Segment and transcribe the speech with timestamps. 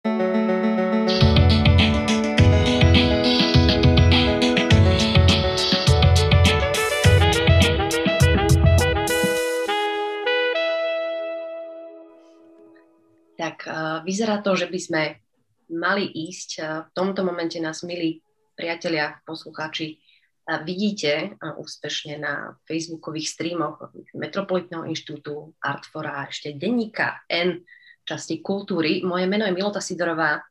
[0.00, 0.08] Tak
[14.08, 15.20] vyzerá to, že by sme
[15.68, 16.50] mali ísť.
[16.88, 18.24] V tomto momente nás, milí
[18.56, 20.00] priatelia, poslucháči,
[20.64, 27.60] vidíte úspešne na facebookových streamoch Metropolitného inštitútu Artfora a ešte denníka N
[28.10, 29.06] časti kultúry.
[29.06, 30.42] Moje meno je Milota Sidorová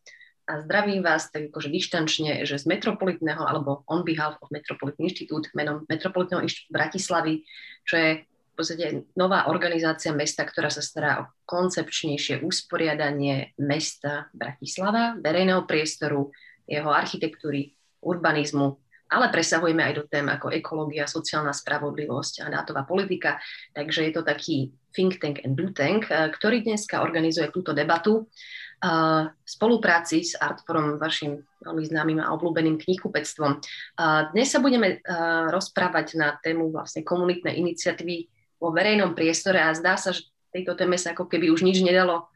[0.47, 5.51] a zdravím vás tak akože vyštančne, že z Metropolitného alebo on behalf of Metropolitný inštitút
[5.51, 7.43] menom Metropolitného inštitútu Bratislavy,
[7.83, 8.09] čo je
[8.59, 16.27] podstate nová organizácia mesta, ktorá sa stará o koncepčnejšie usporiadanie mesta Bratislava, verejného priestoru,
[16.67, 17.71] jeho architektúry,
[18.03, 18.75] urbanizmu,
[19.09, 23.41] ale presahujeme aj do tém ako ekológia, sociálna spravodlivosť a dátová politika.
[23.73, 28.29] Takže je to taký think tank and do tank, eh, ktorý dneska organizuje túto debatu
[28.85, 33.51] eh, v spolupráci s Artforom, vašim veľmi známym a obľúbeným knihkupectvom.
[33.57, 35.01] Eh, dnes sa budeme
[35.49, 38.29] rozprávať na tému vlastne komunitnej iniciatívy
[38.61, 42.29] vo verejnom priestore a zdá sa, že tejto téme sa ako keby už nič nedalo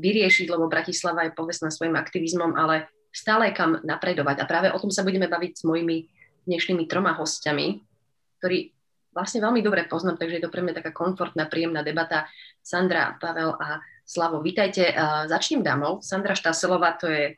[0.00, 4.40] vyriešiť, lebo Bratislava je povestná svojim aktivizmom, ale stále kam napredovať.
[4.40, 6.08] A práve o tom sa budeme baviť s mojimi
[6.48, 7.78] dnešnými troma hostiami,
[8.40, 8.72] ktorí
[9.12, 12.26] vlastne veľmi dobre poznám, takže je to pre mňa taká komfortná, príjemná debata.
[12.64, 14.90] Sandra, Pavel a Slavo, vítajte.
[15.28, 16.00] Začnem dámov.
[16.00, 17.36] Sandra Štaselová, to je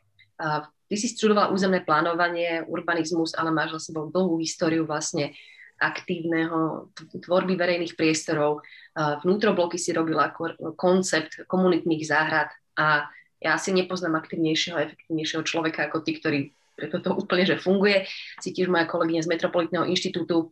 [0.85, 5.33] Ty si študovala územné plánovanie, urbanizmus, ale máš za sebou dlhú históriu vlastne
[5.81, 6.93] aktívneho
[7.25, 8.61] tvorby verejných priestorov.
[8.95, 10.29] Vnútrobloky si robila
[10.77, 13.09] koncept komunitných záhrad a
[13.43, 16.39] ja asi nepoznám aktívnejšieho a efektívnejšieho človeka ako ty, ktorý
[16.75, 18.03] preto to úplne, že funguje.
[18.43, 20.51] Tiež moja kolegyňa z Metropolitného inštitútu,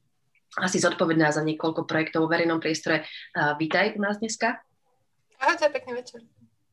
[0.56, 3.04] asi zodpovedná za niekoľko projektov vo verejnom priestore.
[3.36, 4.64] Vítaj u nás dneska.
[5.42, 6.24] Ahojte, pekný večer.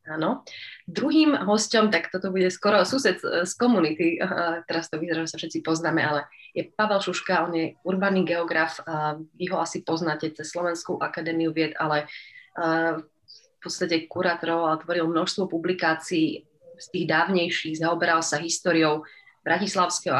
[0.06, 0.47] Áno.
[0.86, 4.22] Druhým hosťom, tak toto bude skoro sused z komunity,
[4.70, 8.78] teraz to vyzerá, že sa všetci poznáme, ale je Pavel Šuška, on je urbaný geograf,
[9.34, 12.10] vy ho asi poznáte cez Slovenskú akadémiu vied, ale
[13.60, 16.48] v podstate kurátoroval a tvoril množstvo publikácií
[16.81, 19.04] z tých dávnejších, zaoberal sa históriou
[19.44, 20.16] bratislavského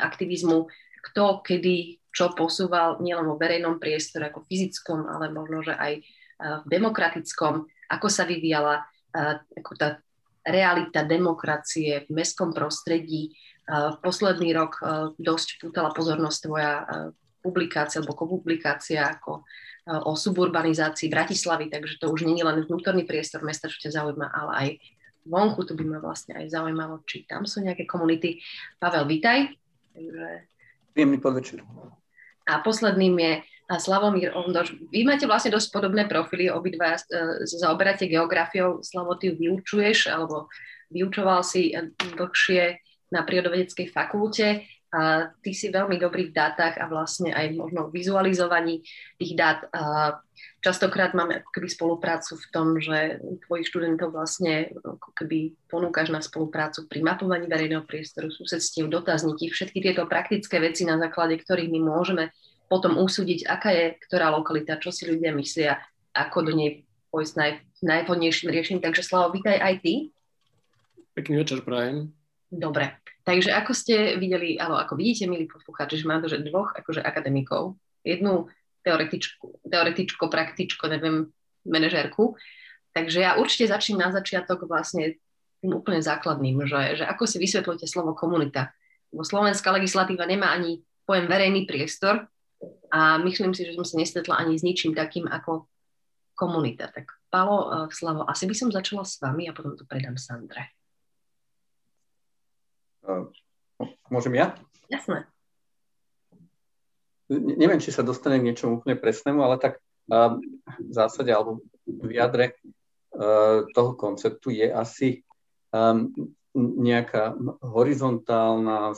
[0.00, 0.64] aktivizmu,
[1.12, 6.00] kto kedy čo posúval nielen vo verejnom priestore ako fyzickom, ale možno, že aj
[6.40, 8.84] v demokratickom, ako sa vyvíjala
[9.56, 10.00] ako tá
[10.44, 13.36] realita demokracie v mestskom prostredí.
[13.68, 14.80] V posledný rok
[15.16, 16.72] dosť pútala pozornosť tvoja
[17.40, 19.44] publikácia alebo publikácia ako
[19.86, 24.26] o suburbanizácii Bratislavy, takže to už nie je len vnútorný priestor mesta, čo ťa zaujíma,
[24.30, 24.68] ale aj
[25.26, 28.38] vonku, to by ma vlastne aj zaujímalo, či tam sú nejaké komunity.
[28.78, 29.50] Pavel, vítaj.
[29.94, 30.26] Takže...
[30.94, 31.66] Príjemný podvečer.
[32.46, 33.32] A posledným je
[33.72, 34.76] a Slavomír Ondoš.
[34.92, 37.00] Vy máte vlastne dosť podobné profily, obidva e,
[37.48, 40.52] zaoberáte geografiou, Slavo, ty vyučuješ, alebo
[40.92, 42.76] vyučoval si dlhšie
[43.08, 47.96] na prírodovedeckej fakulte a ty si veľmi dobrý v dátach a vlastne aj možno v
[47.96, 48.84] vizualizovaní
[49.16, 49.64] tých dát.
[49.72, 50.20] A
[50.60, 53.16] častokrát máme ako keby spoluprácu v tom, že
[53.48, 59.80] tvojich študentov vlastne ako keby ponúkaš na spoluprácu pri mapovaní verejného priestoru, susedstiev, dotazníky, všetky
[59.80, 62.28] tieto praktické veci, na základe ktorých my môžeme
[62.68, 65.80] potom usúdiť, aká je ktorá lokalita, čo si ľudia myslia,
[66.12, 67.52] ako do nej pôjsť naj,
[67.84, 68.84] najvhodnejším riešením.
[68.84, 70.12] Takže Slavo, vítaj aj ty.
[71.12, 72.12] Pekný večer, prajem.
[72.48, 76.74] Dobre, takže ako ste videli, alebo ako vidíte, milí poslucháči, že mám to, že dvoch
[76.74, 78.50] akože akademikov, jednu
[78.82, 81.30] teoretičku, teoretičko, praktičko, neviem,
[81.62, 82.34] manažérku.
[82.92, 85.16] Takže ja určite začnem na začiatok vlastne
[85.62, 88.74] tým úplne základným, že, že ako si vysvetľujete slovo komunita.
[89.14, 92.26] Lebo slovenská legislatíva nemá ani pojem verejný priestor,
[92.92, 95.66] a myslím si, že som sa nestretla ani s ničím takým ako
[96.36, 96.92] komunita.
[96.92, 100.76] Tak Palo, e, Slavo, asi by som začala s vami a potom to predám Sandre.
[103.02, 103.30] Uh,
[104.10, 104.54] môžem ja?
[104.86, 105.26] Jasné.
[107.32, 109.80] Neviem, či sa dostane k niečomu úplne presnému, ale tak
[110.12, 110.36] uh,
[110.78, 112.58] v zásade alebo v jadre
[113.14, 115.24] uh, toho konceptu je asi
[116.52, 117.32] nejaká
[117.64, 118.92] horizontálna,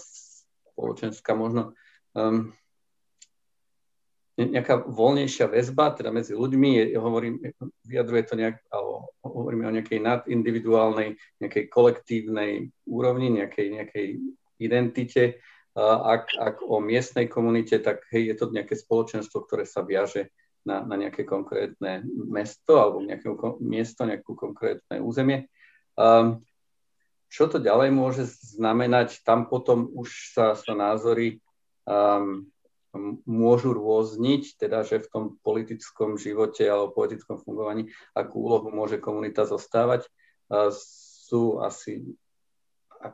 [0.74, 1.78] spoločenská, možno
[2.18, 2.50] um,
[4.34, 7.38] nejaká voľnejšia väzba, teda medzi ľuďmi, je, hovorím,
[7.86, 14.06] vyjadruje to nejak, alebo hovoríme o nejakej nadindividuálnej, nejakej kolektívnej úrovni, nejakej, nejakej
[14.58, 15.38] identite.
[15.78, 20.30] Ak, ak o miestnej komunite, tak hej, je to nejaké spoločenstvo, ktoré sa viaže
[20.66, 23.26] na, na nejaké konkrétne mesto alebo nejaké
[23.62, 25.46] miesto, nejakú konkrétne územie.
[25.94, 26.42] Um,
[27.28, 29.22] čo to ďalej môže znamenať?
[29.26, 31.42] Tam potom už sa, sa názory
[31.86, 32.46] um,
[33.26, 39.44] môžu rôzniť, teda že v tom politickom živote alebo politickom fungovaní, akú úlohu môže komunita
[39.46, 40.06] zostávať.
[41.28, 42.14] sú asi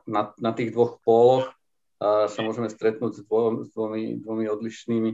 [0.04, 1.50] na, na tých dvoch póloch
[2.00, 5.10] sa môžeme stretnúť s, dvo, s dvomi, dvomi odlišnými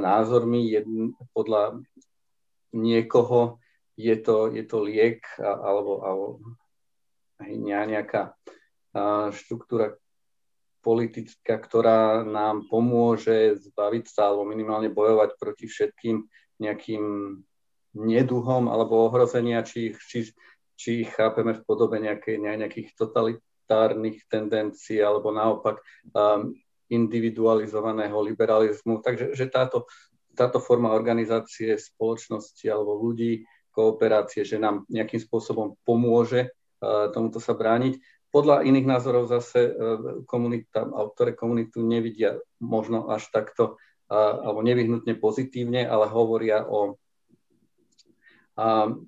[0.00, 0.64] názormi.
[0.64, 1.84] Jedn, podľa
[2.72, 3.60] niekoho
[3.96, 6.26] je to, je to liek alebo, alebo
[7.40, 8.32] nejaká
[9.32, 10.00] štruktúra
[10.86, 16.22] politická, ktorá nám pomôže zbaviť sa alebo minimálne bojovať proti všetkým
[16.62, 17.04] nejakým
[17.98, 20.30] neduhom alebo ohrozenia, či, či,
[20.78, 25.82] či ich chápeme v podobe nejakej, nejakých totalitárnych tendencií alebo naopak
[26.14, 26.54] um,
[26.86, 29.02] individualizovaného liberalizmu.
[29.02, 29.90] Takže že táto,
[30.38, 33.42] táto forma organizácie spoločnosti alebo ľudí,
[33.74, 36.48] kooperácie, že nám nejakým spôsobom pomôže
[36.80, 38.00] uh, tomuto sa brániť.
[38.36, 45.82] Podľa iných názorov zase uh, komunita, ktoré komunitu nevidia možno až takto alebo nevyhnutne pozitívne,
[45.82, 46.94] ale hovoria o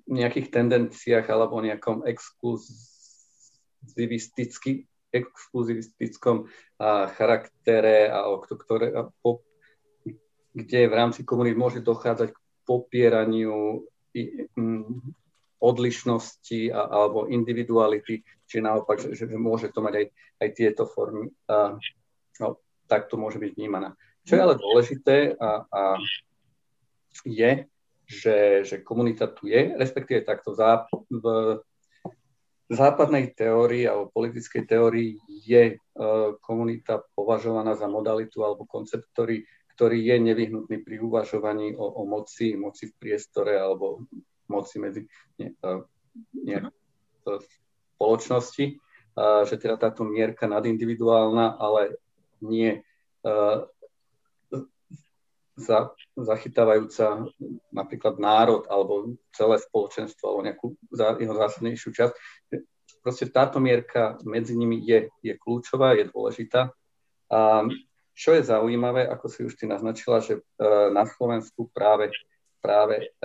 [0.05, 6.45] nejakých tendenciách alebo nejakom exkluzivistický, exkluzivistickom
[7.17, 9.41] charaktere, a, ktoré, a po,
[10.53, 12.37] kde v rámci komunít môže dochádzať k
[12.67, 13.87] popieraniu
[15.59, 20.05] odlišnosti a, alebo individuality, či naopak, že, že môže to mať aj,
[20.39, 21.29] aj tieto formy.
[21.51, 21.75] A,
[22.39, 22.47] no,
[22.89, 23.93] tak to môže byť vnímaná.
[24.25, 25.81] Čo je ale dôležité a, a
[27.25, 27.67] je,
[28.09, 31.25] že, že komunita tu je, respektíve takto záp- v
[32.69, 39.41] západnej teórii alebo politickej teórii je uh, komunita považovaná za modalitu alebo koncept, ktorý,
[39.73, 44.05] ktorý je nevyhnutný pri uvažovaní o, o moci, moci v priestore alebo
[44.49, 45.01] moci medzi
[45.37, 45.53] ne,
[46.33, 46.57] ne,
[47.95, 48.65] spoločnosti,
[49.15, 52.01] uh, že teda táto mierka nadindividuálna, ale
[52.41, 52.81] nie
[53.23, 53.69] uh,
[55.59, 57.27] za, zachytávajúca
[57.75, 60.65] napríklad národ alebo celé spoločenstvo alebo nejakú
[60.95, 62.13] za, jeho zásadnejšiu časť.
[63.03, 66.71] Proste táto mierka medzi nimi je, je kľúčová, je dôležitá.
[67.29, 67.67] A
[68.15, 70.43] čo je zaujímavé, ako si už ty naznačila, že
[70.91, 72.11] na Slovensku práve,
[72.59, 73.15] práve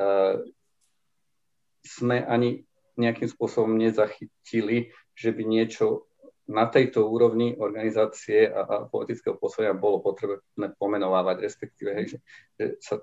[1.84, 2.64] sme ani
[2.96, 6.08] nejakým spôsobom nezachytili, že by niečo
[6.44, 12.18] na tejto úrovni organizácie a, a politického pôsobenia bolo potrebné pomenovávať, respektíve, hej, že,
[12.60, 12.94] že sa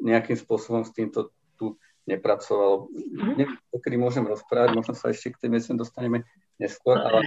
[0.00, 1.76] nejakým spôsobom s týmto tu
[2.08, 2.88] nepracovalo.
[2.88, 3.34] Mm-hmm.
[3.36, 6.24] Neviem, kedy môžem rozprávať, možno sa ešte k tej veci dostaneme
[6.56, 7.24] neskôr, ale...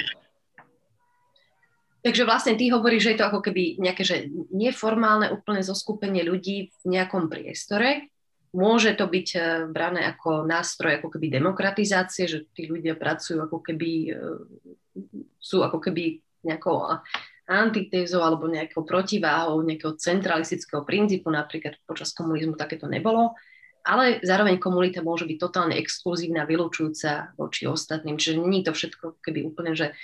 [2.00, 6.72] Takže vlastne ty hovoríš, že je to ako keby nejaké, že neformálne úplne zoskupenie ľudí
[6.72, 8.08] v nejakom priestore,
[8.50, 13.62] Môže to byť eh, brané ako nástroj ako keby demokratizácie, že tí ľudia pracujú ako
[13.62, 14.42] keby, eh,
[15.38, 16.82] sú ako keby nejakou
[17.50, 23.34] antitézou alebo nejakou protiváhou nejakého centralistického princípu, napríklad počas komunizmu takéto nebolo,
[23.82, 29.50] ale zároveň komunita môže byť totálne exkluzívna, vylúčujúca voči ostatným, čiže je to všetko keby
[29.50, 29.98] úplne, že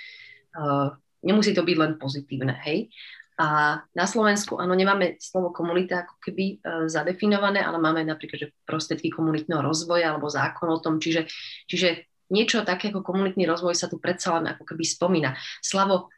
[0.58, 0.90] uh,
[1.22, 2.90] nemusí to byť len pozitívne, hej.
[3.36, 6.54] A na Slovensku, áno, nemáme slovo komunita ako keby e,
[6.88, 11.28] zadefinované, ale máme napríklad že prostriedky komunitného rozvoja alebo zákon o tom, čiže,
[11.68, 15.36] čiže niečo také ako komunitný rozvoj sa tu predsa len ako keby spomína.
[15.60, 16.08] Slavo,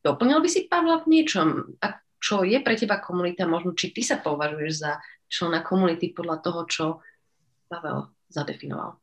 [0.00, 1.76] doplnil by si Pavla v niečom?
[1.84, 3.44] A čo je pre teba komunita?
[3.44, 4.98] Možno, či ty sa považuješ za
[5.28, 6.84] člena komunity podľa toho, čo
[7.68, 8.96] Pavel zadefinoval?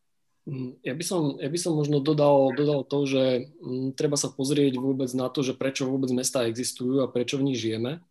[0.45, 4.29] Mm, ja by som, ja by som možno dodal, dodal to, že mm, treba sa
[4.29, 8.01] pozrieť vôbec na to, že prečo vôbec mesta existujú a prečo v nich žijeme.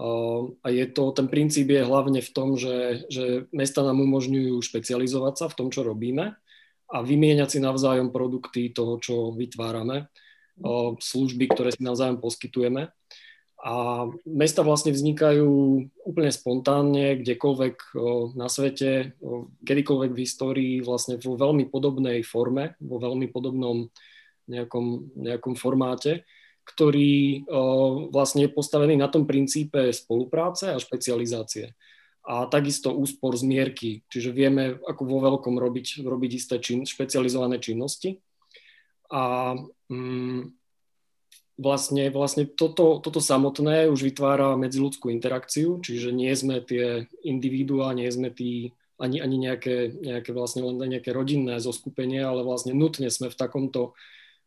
[0.00, 5.34] A je to, ten princíp je hlavne v tom, že, že mesta nám umožňujú špecializovať
[5.36, 6.40] sa v tom, čo robíme
[6.88, 10.08] a vymieňať si navzájom produkty toho, čo vytvárame,
[10.96, 12.88] služby, ktoré si navzájom poskytujeme.
[13.60, 15.48] A mesta vlastne vznikajú
[16.08, 17.92] úplne spontánne, kdekoľvek
[18.32, 19.12] na svete,
[19.68, 23.92] kedykoľvek v histórii, vlastne vo veľmi podobnej forme, vo veľmi podobnom
[24.48, 26.24] nejakom, nejakom formáte,
[26.72, 27.44] ktorý
[28.08, 31.76] vlastne je postavený na tom princípe spolupráce a špecializácie.
[32.24, 37.60] A takisto úspor z mierky, čiže vieme ako vo veľkom robiť, robiť isté čin, špecializované
[37.60, 38.20] činnosti.
[39.12, 39.52] A
[39.90, 40.59] mm,
[41.60, 48.08] vlastne, vlastne toto, toto samotné už vytvára medziludskú interakciu, čiže nie sme tie individuá, nie
[48.08, 53.28] sme tí, ani, ani nejaké, nejaké vlastne len nejaké rodinné zoskupenie, ale vlastne nutne sme
[53.28, 53.92] v takomto,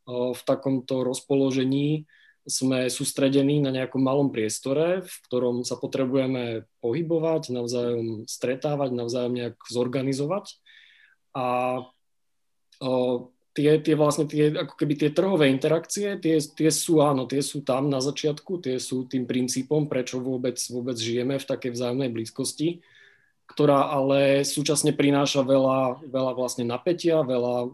[0.10, 2.10] v takomto rozpoložení
[2.44, 9.56] sme sústredení na nejakom malom priestore, v ktorom sa potrebujeme pohybovať, navzájom stretávať, navzájom nejak
[9.72, 10.60] zorganizovať.
[11.32, 11.80] A
[13.54, 17.62] tie, tie vlastne tie, ako keby tie trhové interakcie, tie, tie sú, áno, tie sú
[17.62, 22.82] tam na začiatku, tie sú tým princípom, prečo vôbec, vôbec žijeme v takej vzájomnej blízkosti,
[23.46, 27.70] ktorá ale súčasne prináša veľa, veľa vlastne napätia, veľa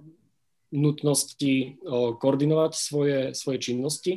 [0.69, 1.81] nutnosti
[2.19, 4.13] koordinovať svoje, svoje činnosti.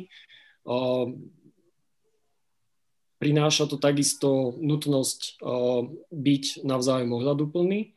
[3.17, 5.39] Prináša to takisto nutnosť
[6.11, 7.95] byť navzájom ohľaduplný.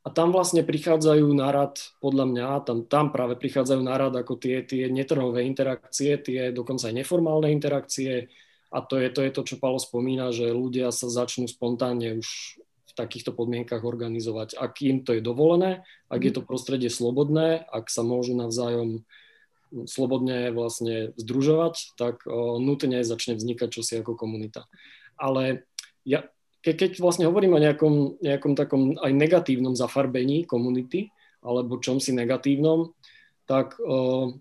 [0.00, 4.40] A tam vlastne prichádzajú na rad, podľa mňa, tam, tam práve prichádzajú na rad ako
[4.40, 8.32] tie, tie netrhové interakcie, tie dokonca aj neformálne interakcie.
[8.72, 12.28] A to je, to je to, čo Paolo spomína, že ľudia sa začnú spontánne už
[12.64, 14.56] v takýchto podmienkach organizovať.
[14.56, 19.04] Ak im to je dovolené, ak je to prostredie slobodné, ak sa môžu navzájom
[19.86, 24.66] slobodne vlastne združovať, tak o, nutne začne vznikať čosi ako komunita.
[25.14, 25.68] Ale
[26.02, 26.26] ja,
[26.60, 32.92] ke, keď vlastne hovorím o nejakom, nejakom takom aj negatívnom zafarbení komunity, alebo čomsi negatívnom,
[33.48, 34.36] tak o,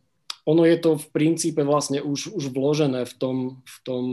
[0.49, 4.03] ono je to v princípe vlastne už, už vložené v, tom, v, tom,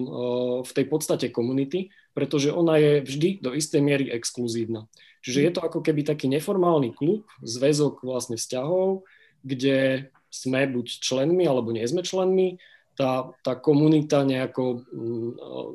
[0.63, 4.89] v tej podstate komunity, pretože ona je vždy do istej miery exkluzívna.
[5.25, 9.03] Čiže je to ako keby taký neformálny klub, zväzok vlastne vzťahov,
[9.43, 12.61] kde sme buď členmi alebo nie sme členmi.
[12.97, 15.31] Tá, tá komunita nejako mm,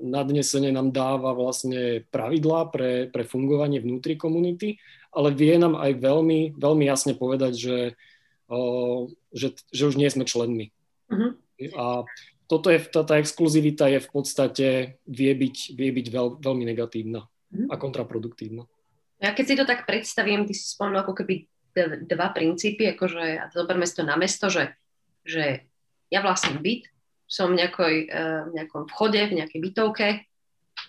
[0.09, 4.81] nadnesene nám dáva vlastne pravidlá pre, pre fungovanie vnútri komunity,
[5.13, 7.77] ale vie nám aj veľmi, veľmi jasne povedať, že,
[9.37, 10.73] že, že už nie sme členmi.
[11.13, 11.37] Uh-huh.
[11.77, 12.09] A
[12.49, 14.67] toto je, tá, tá exkluzivita je v podstate,
[15.07, 17.71] vie byť, vie byť veľ, veľmi negatívna mm.
[17.71, 18.67] a kontraproduktívna.
[19.23, 21.47] Ja keď si to tak predstavím, ty si spomenul ako keby
[22.11, 24.75] dva princípy, akože, a zoberme si to na mesto, že,
[25.23, 25.63] že
[26.11, 26.90] ja vlastním byt,
[27.31, 30.07] som v nejakoj, uh, nejakom vchode, v nejakej bytovke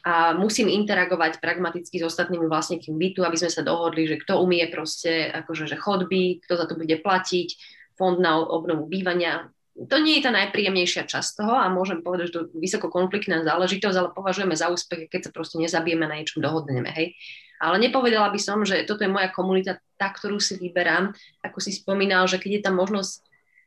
[0.02, 4.66] a musím interagovať pragmaticky s ostatnými vlastníkmi bytu, aby sme sa dohodli, že kto umie
[4.66, 7.49] proste akože, že chodby, kto za to bude platiť,
[7.94, 12.34] fond na obnovu bývania, to nie je tá najpríjemnejšia časť toho a môžem povedať, že
[12.34, 16.44] to je vysoko konfliktná záležitosť, ale považujeme za úspech, keď sa proste nezabijeme na niečom
[16.44, 17.16] dohodneme, hej.
[17.62, 21.14] Ale nepovedala by som, že toto je moja komunita, tá, ktorú si vyberám,
[21.46, 23.22] ako si spomínal, že keď je tam možnosť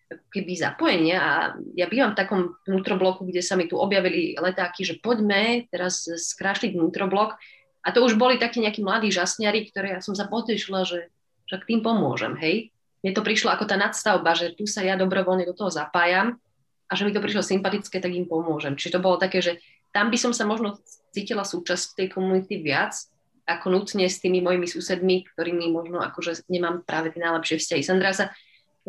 [0.05, 1.33] keby zapojenia a
[1.73, 6.77] ja bývam v takom vnútrobloku, kde sa mi tu objavili letáky, že poďme teraz skrášliť
[6.77, 7.35] vnútroblok
[7.81, 11.09] a to už boli takí nejakí mladí žasňari, ktoré ja som sa potešila, že
[11.49, 15.45] však tým pomôžem, hej mne to prišlo ako tá nadstavba, že tu sa ja dobrovoľne
[15.45, 16.41] do toho zapájam
[16.89, 18.73] a že mi to prišlo sympatické, tak im pomôžem.
[18.73, 19.61] Čiže to bolo také, že
[19.93, 20.81] tam by som sa možno
[21.13, 22.97] cítila súčasť tej komunity viac,
[23.45, 27.81] ako nutne s tými mojimi susedmi, ktorými možno akože nemám práve tie najlepšie vzťahy.
[27.85, 28.33] Sandra sa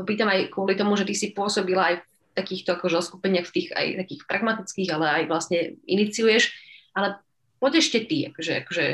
[0.04, 2.04] pýtam aj kvôli tomu, že ty si pôsobila aj v
[2.36, 6.52] takýchto akože skupeniach, v tých aj takých pragmatických, ale aj vlastne iniciuješ.
[6.92, 7.16] Ale
[7.56, 8.86] poď ešte ty, akože, akože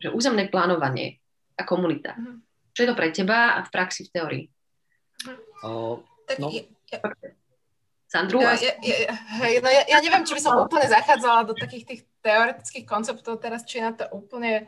[0.00, 1.20] že územné plánovanie
[1.54, 2.16] a komunita.
[2.16, 2.40] Mm.
[2.72, 4.44] Čo je to pre teba a v praxi, v teórii?
[5.60, 6.48] Uh, tak no.
[6.48, 6.98] ja, ja,
[8.08, 8.40] Sandru?
[8.42, 9.14] Ja, ja, ja,
[9.44, 13.38] hej, no ja, ja neviem, či by som úplne zachádzala do takých tých teoretických konceptov
[13.38, 14.66] teraz, či je na to úplne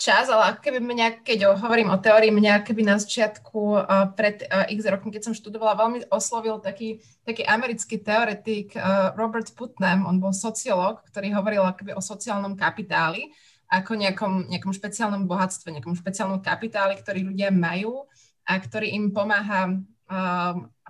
[0.00, 3.84] čas, ale ako keby mňa, keď hovorím o teórii, mňa keby na začiatku
[4.16, 8.72] pred x rokmi, keď som študovala, veľmi oslovil taký, taký americký teoretik
[9.12, 13.28] Robert Putnam, on bol sociológ, ktorý hovoril akoby o sociálnom kapitáli,
[13.68, 18.08] ako nejakom, nejakom špeciálnom bohatstve, nejakom špeciálnom kapitáli, ktorý ľudia majú
[18.48, 19.78] a ktorý im pomáha,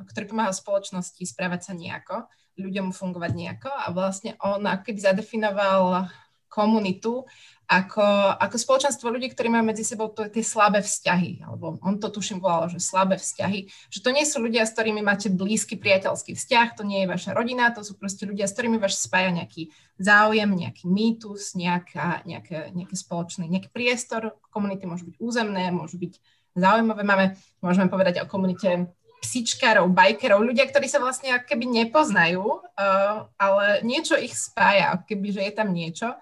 [0.00, 2.25] ktorý pomáha spoločnosti správať sa nejako,
[2.57, 3.69] ľuďom fungovať nejako.
[3.69, 6.09] A vlastne on ako keby zadefinoval
[6.49, 7.29] komunitu
[7.70, 8.02] ako,
[8.34, 12.42] ako spoločenstvo ľudí, ktorí majú medzi sebou to, tie slabé vzťahy, alebo on to tuším
[12.42, 16.74] volal, že slabé vzťahy, že to nie sú ľudia, s ktorými máte blízky priateľský vzťah,
[16.74, 19.70] to nie je vaša rodina, to sú proste ľudia, s ktorými vás spája nejaký
[20.02, 26.18] záujem, nejaký mýtus, nejaká, nejaké, nejaký spoločný, nejaký priestor, komunity môžu byť územné, môžu byť
[26.58, 27.06] zaujímavé.
[27.06, 28.90] Máme, môžeme povedať o komunite
[29.22, 35.42] psičkárov, bajkerov, ľudia, ktorí sa vlastne keby nepoznajú, uh, ale niečo ich spája, keby, že
[35.46, 36.18] je tam niečo.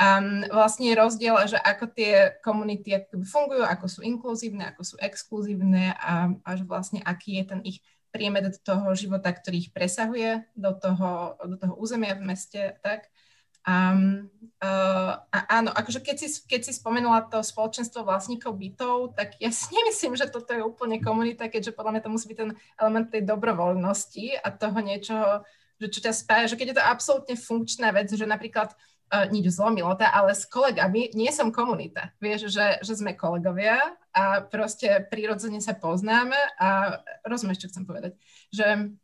[0.00, 5.92] A vlastne je rozdiel, že ako tie komunity fungujú, ako sú inkluzívne, ako sú exkluzívne
[5.92, 10.48] a, a že vlastne aký je ten ich priemed do toho života, ktorý ich presahuje
[10.56, 13.12] do toho, do toho územia v meste, tak.
[13.60, 14.32] Um,
[14.64, 19.52] uh, a áno, akože keď si, keď si spomenula to spoločenstvo vlastníkov bytov, tak ja
[19.52, 23.12] si nemyslím, že toto je úplne komunita, keďže podľa mňa to musí byť ten element
[23.12, 25.44] tej dobrovoľnosti a toho niečoho,
[25.76, 28.72] že čo ťa spája, že keď je to absolútne funkčná vec, že napríklad
[29.10, 32.14] nič zlo, milota, ale s kolegami nie som komunita.
[32.22, 33.78] Vieš, že, že sme kolegovia
[34.14, 38.14] a proste prirodzene sa poznáme a rozumieš, čo chcem povedať.
[38.54, 38.94] Že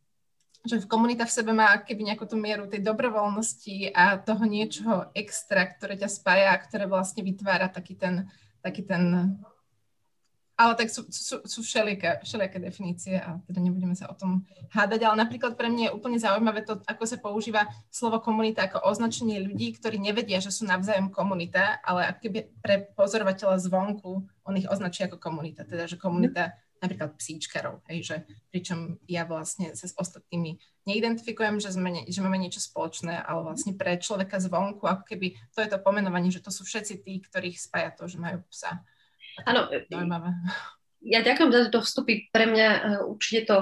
[0.67, 5.63] že komunita v sebe má keby nejakú tú mieru tej dobrovoľnosti a toho niečoho extra,
[5.63, 8.27] ktoré ťa spája a ktoré vlastne vytvára taký ten,
[8.67, 9.31] taký ten
[10.57, 14.41] ale tak sú, sú, sú všelijaké, všelijaké definície a teda nebudeme sa o tom
[14.73, 18.89] hádať, ale napríklad pre mňa je úplne zaujímavé to, ako sa používa slovo komunita ako
[18.89, 24.65] označenie ľudí, ktorí nevedia, že sú navzájom komunita, ale keby pre pozorovateľa zvonku on ich
[24.65, 28.17] označí ako komunita, teda že komunita napríklad psíčkarov, hej, že
[28.53, 33.73] pričom ja vlastne sa s ostatnými neidentifikujem, že, sme, že máme niečo spoločné, ale vlastne
[33.77, 37.57] pre človeka zvonku, ako keby to je to pomenovanie, že to sú všetci tí, ktorých
[37.57, 38.85] spája to, že majú psa.
[39.45, 39.69] Áno,
[41.05, 42.31] ja ďakujem za to vstupy.
[42.33, 43.57] Pre mňa uh, určite to,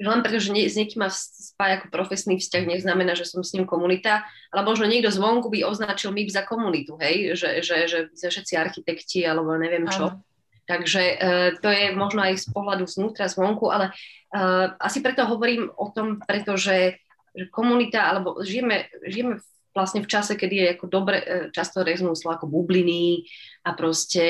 [0.00, 3.52] len preto, že nie, s niekým ma spája ako profesný vzťah, neznamená, že som s
[3.56, 7.98] ním komunita, ale možno niekto zvonku by označil MIP za komunitu, hej, že, že, že
[8.12, 10.12] sme všetci architekti alebo neviem čo.
[10.12, 10.20] Áno.
[10.68, 13.90] Takže uh, to je možno aj z pohľadu znútra, zvonku, ale
[14.36, 19.38] uh, asi preto hovorím o tom, pretože že komunita, alebo žijeme, žijeme
[19.70, 23.24] vlastne v čase, kedy je ako dobre, e, často reznú ako bubliny
[23.66, 24.24] a proste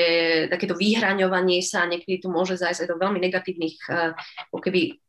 [0.47, 3.77] takéto vyhraňovanie sa, niekedy tu môže zájsť aj do veľmi negatívnych
[4.49, 4.99] ako keby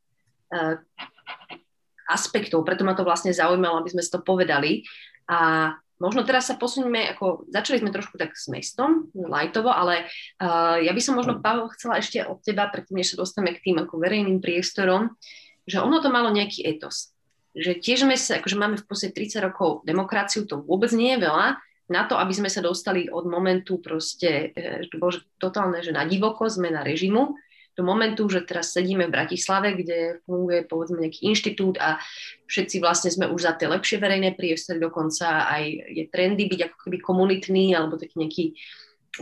[2.13, 4.85] aspektov, preto ma to vlastne zaujímalo, aby sme si to povedali.
[5.33, 5.73] A
[6.03, 10.11] Možno teraz sa posunieme, ako začali sme trošku tak s mestom, lajtovo, ale
[10.43, 13.71] uh, ja by som možno, Pavel, chcela ešte od teba, predtým, než sa dostaneme k
[13.71, 15.15] tým ako verejným priestorom,
[15.63, 17.15] že ono to malo nejaký etos.
[17.53, 21.25] Že tiež sme sa, akože máme v podstate 30 rokov demokraciu, to vôbec nie je
[21.29, 21.61] veľa,
[21.93, 26.09] na to, aby sme sa dostali od momentu proste, že to bolo totálne, že na
[26.09, 27.37] divoko zmena režimu,
[27.73, 31.97] do momentu, že teraz sedíme v Bratislave, kde funguje povedzme nejaký inštitút a
[32.45, 36.77] všetci vlastne sme už za tie lepšie verejné priestory, dokonca aj je trendy byť ako
[36.85, 38.45] keby komunitný alebo taký nejaký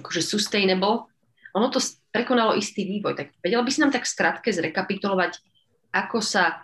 [0.02, 1.06] akože sustainable.
[1.54, 1.78] Ono to
[2.10, 3.14] prekonalo istý vývoj.
[3.14, 5.38] Tak vedela by si nám tak skrátke zrekapitulovať,
[5.94, 6.58] ako sa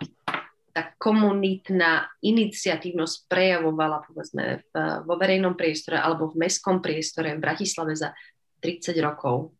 [0.76, 4.72] tá komunitná iniciatívnosť prejavovala povedzme v,
[5.08, 8.12] vo verejnom priestore alebo v mestskom priestore v Bratislave za
[8.60, 9.56] 30 rokov?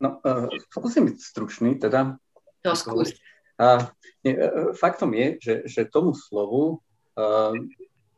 [0.00, 2.16] No, uh, byť stručný, teda.
[2.64, 3.12] To skús.
[3.60, 3.92] A,
[4.26, 6.80] nie, e, faktom je, že, že tomu slovu
[7.14, 7.54] uh,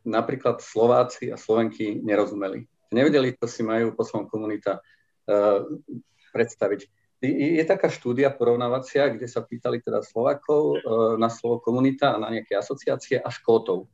[0.07, 2.64] napríklad Slováci a Slovenky nerozumeli.
[2.95, 5.66] Nevedeli, čo si majú po svojom komunita uh,
[6.31, 6.87] predstaviť.
[7.25, 12.28] Je, taká štúdia porovnávacia, kde sa pýtali teda Slovakov uh, na slovo komunita a na
[12.28, 13.88] nejaké asociácie a Škótov.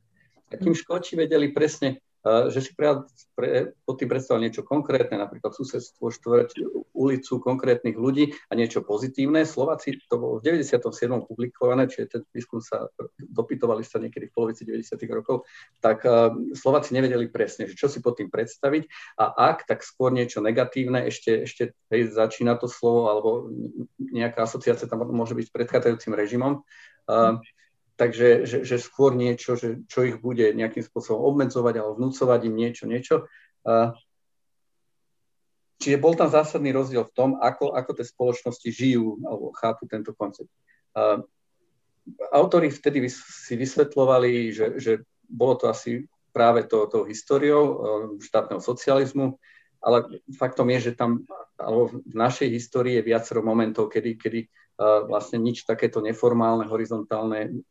[0.51, 3.03] A kým Škóti vedeli presne že si pre,
[3.35, 6.63] pre, pod tým predstavil niečo konkrétne, napríklad susedstvo, štvrť,
[6.95, 9.43] ulicu konkrétnych ľudí a niečo pozitívne.
[9.43, 10.79] Slováci, to bolo v 97.
[11.27, 12.87] publikované, čiže ten výskum sa
[13.19, 15.03] dopytovali sa niekedy v polovici 90.
[15.11, 15.43] rokov,
[15.83, 16.07] tak
[16.55, 18.87] Slováci nevedeli presne, že čo si pod tým predstaviť
[19.19, 23.29] a ak, tak skôr niečo negatívne, ešte, ešte hej, začína to slovo, alebo
[23.99, 26.63] nejaká asociácia tam môže byť s predchádzajúcim režimom.
[27.03, 27.43] Uh,
[28.03, 32.55] takže že, že skôr niečo, že, čo ich bude nejakým spôsobom obmedzovať alebo vnúcovať im
[32.59, 33.15] niečo, niečo.
[35.79, 40.11] Čiže bol tam zásadný rozdiel v tom, ako, ako tie spoločnosti žijú alebo chápu tento
[40.11, 40.51] koncept.
[42.35, 46.03] Autori vtedy si vysvetľovali, že, že bolo to asi
[46.35, 47.63] práve to, to históriou
[48.19, 49.39] štátneho socializmu,
[49.79, 51.23] ale faktom je, že tam
[51.55, 54.39] alebo v našej histórii je viacero momentov, kedy, kedy
[54.79, 57.63] vlastne nič takéto neformálne, horizontálne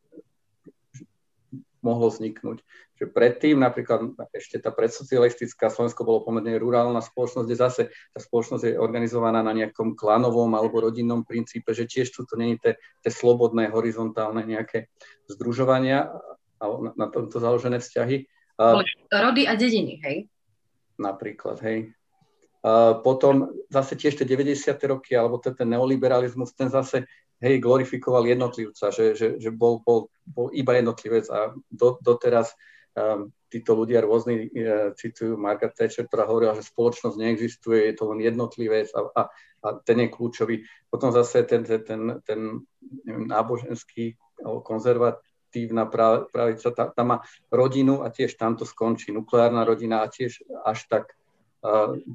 [1.82, 2.62] mohlo vzniknúť.
[3.02, 7.82] Že predtým napríklad ešte tá predsocialistická Slovensko bolo pomerne rurálna spoločnosť, kde zase
[8.14, 12.62] tá spoločnosť je organizovaná na nejakom klanovom alebo rodinnom princípe, že tiež tu to není
[12.62, 14.86] tie, tie slobodné, horizontálne nejaké
[15.26, 16.14] združovania
[16.62, 18.30] alebo na, na tomto založené vzťahy.
[19.10, 20.30] Rody a dediny, hej?
[21.02, 21.90] Napríklad, hej.
[22.62, 24.70] A potom zase tiež tie 90.
[24.86, 27.10] roky, alebo ten neoliberalizmus, ten zase
[27.42, 32.54] hej, glorifikoval jednotlivca, že, že, že bol, bol, bol iba jednotlivec a do, doteraz
[32.94, 38.14] um, títo ľudia rôzni uh, citujú Margaret Thatcher, ktorá hovorila, že spoločnosť neexistuje, je to
[38.14, 39.22] len jednotlivec a, a,
[39.66, 40.62] a ten je kľúčový.
[40.86, 42.40] Potom zase ten, ten, ten, ten
[43.02, 45.90] neviem, náboženský alebo konzervatívna
[46.30, 49.10] pravica, tá, tá má rodinu a tiež tam to skončí.
[49.10, 51.10] Nukleárna rodina a tiež až tak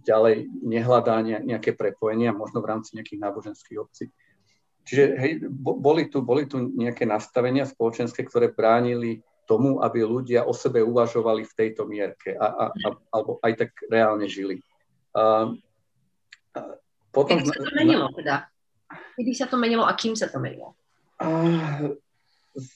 [0.04, 4.12] ďalej nehľadá nejaké prepojenia, možno v rámci nejakých náboženských obcí.
[4.88, 10.52] Čiže hej, boli, tu, boli tu nejaké nastavenia spoločenské, ktoré bránili tomu, aby ľudia o
[10.52, 14.60] sebe uvažovali v tejto mierke a, a, a, alebo aj tak reálne žili.
[15.16, 15.52] A,
[16.56, 16.60] a
[17.12, 18.36] potom, Kedy sa to menilo teda?
[19.16, 20.76] Kedy sa to menilo a kým sa to menilo?
[21.20, 21.28] A,
[22.56, 22.76] z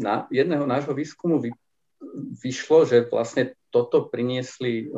[0.00, 1.52] na, jedného nášho výskumu vy,
[2.40, 4.88] vyšlo, že vlastne toto priniesli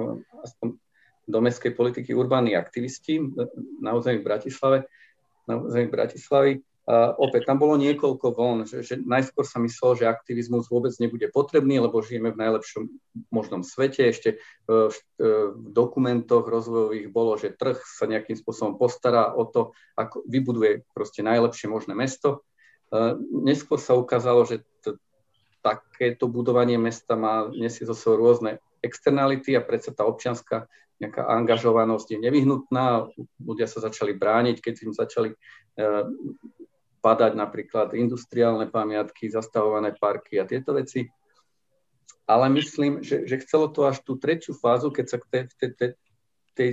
[0.42, 0.78] aspoň
[1.26, 3.22] do mestskej politiky urbánni aktivisti
[3.78, 4.78] naozaj v Bratislave,
[5.46, 6.62] na území Bratislavy.
[6.82, 11.30] A opäť tam bolo niekoľko vln, že, že najskôr sa myslelo, že aktivizmus vôbec nebude
[11.30, 12.90] potrebný, lebo žijeme v najlepšom
[13.30, 14.10] možnom svete.
[14.10, 14.96] Ešte v, v,
[15.54, 21.22] v dokumentoch rozvojových bolo, že trh sa nejakým spôsobom postará o to, ako vybuduje proste
[21.22, 22.42] najlepšie možné mesto.
[23.30, 24.98] Neskôr sa ukázalo, že to,
[25.62, 30.66] takéto budovanie mesta má nesie zo sebou rôzne externality a predsa tá občianská
[31.02, 33.10] nejaká angažovanosť je nevyhnutná,
[33.42, 35.30] ľudia sa začali brániť, keď im začali
[37.02, 41.10] padať napríklad industriálne pamiatky, zastavované parky a tieto veci.
[42.30, 45.70] Ale myslím, že, že chcelo to až tú tretiu fázu, keď sa k tej, tej,
[45.74, 45.90] tej,
[46.54, 46.70] tej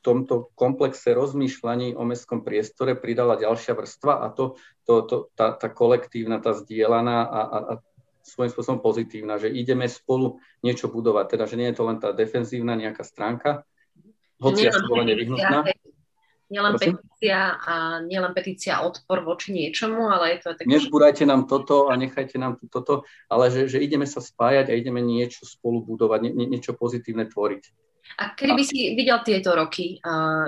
[0.00, 4.56] tomto komplexe rozmýšľaní o mestskom priestore pridala ďalšia vrstva a to,
[4.88, 7.74] to, to tá, tá kolektívna, tá zdieľaná a, a, a
[8.26, 12.10] svojím spôsobom pozitívna, že ideme spolu niečo budovať, teda že nie je to len tá
[12.10, 13.62] defenzívna nejaká stránka,
[14.42, 15.62] hoci asi bola nevyhnutná.
[16.46, 20.70] Nielen petícia a nielen petícia odpor voči niečomu, ale je to také...
[20.70, 25.02] Nezbúrajte nám toto a nechajte nám toto, ale že, že ideme sa spájať a ideme
[25.02, 27.62] niečo spolu budovať, nie, niečo pozitívne tvoriť.
[28.22, 29.98] A kedy by si videl tieto roky,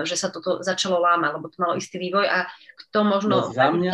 [0.07, 2.47] že sa toto začalo lámať, lebo to malo istý vývoj a
[2.87, 3.91] kto možno no, za mňa...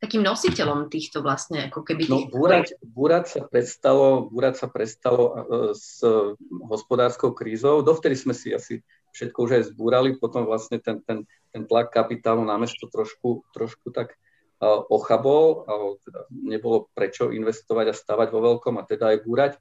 [0.00, 2.08] takým nositeľom týchto vlastne, ako keby...
[2.08, 5.34] No, búrať, búrať, sa prestalo, búrať sa prestalo uh,
[5.76, 6.00] s
[6.48, 7.84] hospodárskou krízou.
[7.84, 8.80] Dovtedy sme si asi
[9.12, 13.92] všetko už aj zbúrali, potom vlastne ten, ten, ten tlak kapitálu na mesto trošku, trošku
[13.92, 14.16] tak
[14.64, 15.68] uh, ochabol,
[16.00, 19.52] teda nebolo prečo investovať a stavať vo veľkom a teda aj búrať,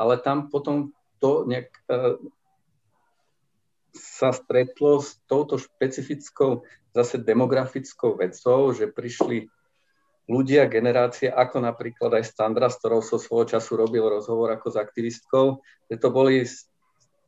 [0.00, 2.16] ale tam potom to nejak uh,
[3.92, 6.64] sa stretlo s touto špecifickou
[6.96, 9.52] zase demografickou vecou, že prišli
[10.24, 14.76] ľudia, generácie, ako napríklad aj Sandra, s ktorou som svojho času robil rozhovor ako s
[14.80, 16.48] aktivistkou, že to boli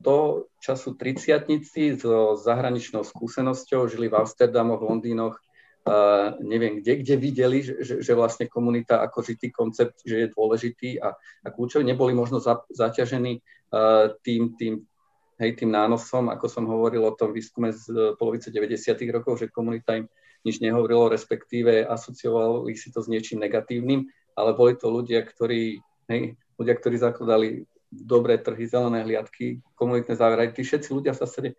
[0.01, 5.41] to času triciatnici so zahraničnou skúsenosťou, žili v Amsterdamoch, Londýnoch,
[5.89, 11.01] uh, neviem kde, kde videli, že, že, vlastne komunita ako žitý koncept, že je dôležitý
[11.01, 13.41] a, a kľúčový, neboli možno za, zaťažení
[13.73, 14.85] uh, tým, tým
[15.41, 18.97] hej, tým nánosom, ako som hovoril o tom výskume z e, polovice 90.
[19.13, 20.09] rokov, že komunita im
[20.47, 24.07] nič nehovorilo, respektíve asociovali si to s niečím negatívnym,
[24.39, 27.49] ale boli to ľudia, ktorí, hej, ľudia, ktorí zakladali
[27.91, 31.51] dobré trhy, zelené hliadky, komunitné závery, tí všetci ľudia v zásade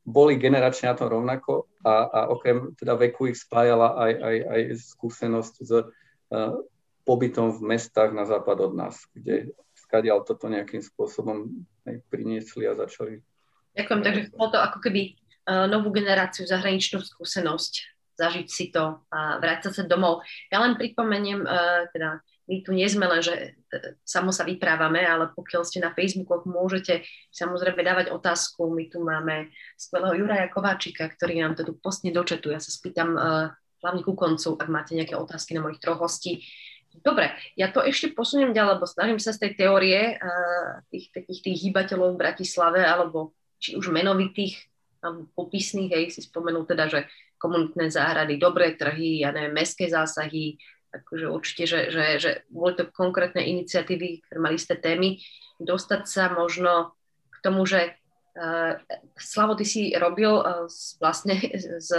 [0.00, 4.60] boli generačne na tom rovnako a, a okrem teda veku ich spájala aj, aj, aj
[4.96, 5.84] skúsenosť s uh,
[7.04, 11.52] pobytom v mestách na západ od nás, kde skadiaľ toto nejakým spôsobom
[11.84, 13.20] aj priniesli a začali.
[13.76, 17.72] Ďakujem, takže bolo to ako keby novú generáciu zahraničnú skúsenosť,
[18.20, 20.20] zažiť si to a vrácať sa domov.
[20.52, 25.00] Ja len pripomeniem, uh, teda my tu nie sme len, že uh, samo sa vyprávame,
[25.00, 27.00] ale pokiaľ ste na Facebookoch, môžete
[27.32, 28.68] samozrejme dávať otázku.
[28.76, 29.48] My tu máme
[29.80, 32.52] skvelého Juraja Kováčika, ktorý nám to tu postne dočetuje.
[32.52, 33.16] Ja sa spýtam
[33.80, 36.44] hlavne ku koncu, ak máte nejaké otázky na mojich troch hostí.
[36.90, 40.20] Dobre, ja to ešte posuniem ďalej, lebo snažím sa z tej teórie
[40.92, 44.69] tých takých tých hýbateľov v Bratislave, alebo či už menovitých,
[45.04, 47.00] um, popisných, hej, si spomenul teda, že
[47.40, 50.60] komunitné záhrady, dobré trhy, ja neviem, mestské zásahy,
[50.90, 55.22] akože určite, že, že, že boli to konkrétne iniciatívy, ktoré mali isté témy,
[55.62, 56.92] dostať sa možno
[57.30, 57.94] k tomu, že
[58.36, 58.76] uh,
[59.16, 60.66] Slavo, ty si robil uh,
[60.98, 61.36] vlastne
[61.80, 61.90] s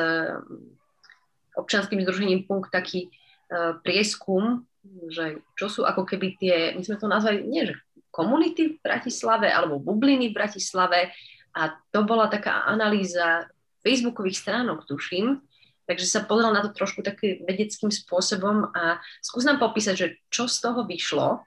[1.56, 3.10] občanským združením Punkt taký
[3.50, 4.66] uh, prieskum
[5.10, 7.76] že čo sú ako keby tie, my sme to nazvali, nie že
[8.10, 11.14] komunity v Bratislave alebo bubliny v Bratislave
[11.52, 15.42] a to bola taká analýza facebookových stránok, tuším,
[15.90, 20.48] takže sa pozrel na to trošku takým vedeckým spôsobom a skús nám popísať, že čo
[20.48, 21.44] z toho vyšlo,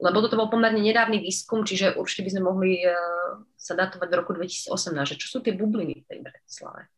[0.00, 2.94] lebo toto bol pomerne nedávny výskum, čiže určite by sme mohli uh,
[3.60, 6.88] sa datovať do roku 2018, že čo sú tie bubliny v tej Bratislave.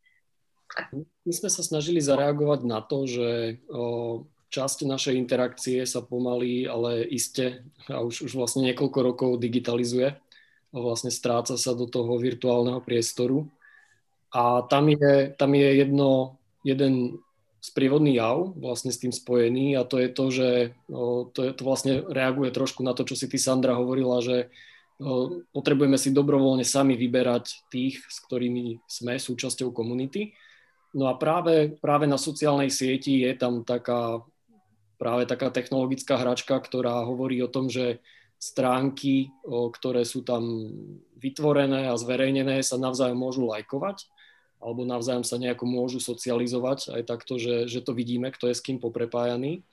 [1.29, 7.05] My sme sa snažili zareagovať na to, že o, časť našej interakcie sa pomaly, ale
[7.05, 7.61] iste
[7.93, 10.17] a už, už vlastne niekoľko rokov digitalizuje
[10.73, 13.47] vlastne stráca sa do toho virtuálneho priestoru.
[14.33, 17.21] A tam je, tam je jedno, jeden
[17.63, 20.49] sprievodný jav vlastne s tým spojený a to je to, že
[21.37, 24.51] to, je, to vlastne reaguje trošku na to, čo si ty Sandra hovorila, že
[25.55, 30.35] potrebujeme si dobrovoľne sami vyberať tých, s ktorými sme súčasťou komunity.
[30.97, 34.25] No a práve, práve na sociálnej sieti je tam taká
[35.03, 37.99] práve taká technologická hračka, ktorá hovorí o tom, že
[38.43, 40.67] stránky, ktoré sú tam
[41.15, 44.11] vytvorené a zverejnené, sa navzájom môžu lajkovať
[44.63, 48.63] alebo navzájom sa nejako môžu socializovať aj takto, že, že to vidíme, kto je s
[48.63, 49.67] kým poprepájaný.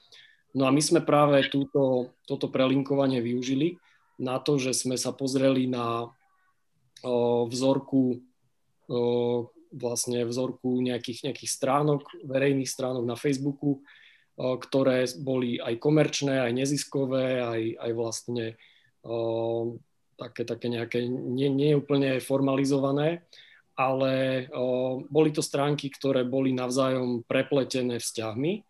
[0.57, 3.77] No a my sme práve túto, toto prelinkovanie využili
[4.17, 6.09] na to, že sme sa pozreli na
[7.05, 8.17] o, vzorku
[8.89, 8.99] o,
[9.69, 13.85] vlastne vzorku nejakých, nejakých stránok, verejných stránok na Facebooku,
[14.39, 18.45] ktoré boli aj komerčné, aj neziskové, aj, aj vlastne
[19.03, 19.75] o,
[20.15, 21.75] také, také nejaké nie, nie
[22.23, 23.27] formalizované,
[23.75, 28.63] ale o, boli to stránky, ktoré boli navzájom prepletené vzťahmi.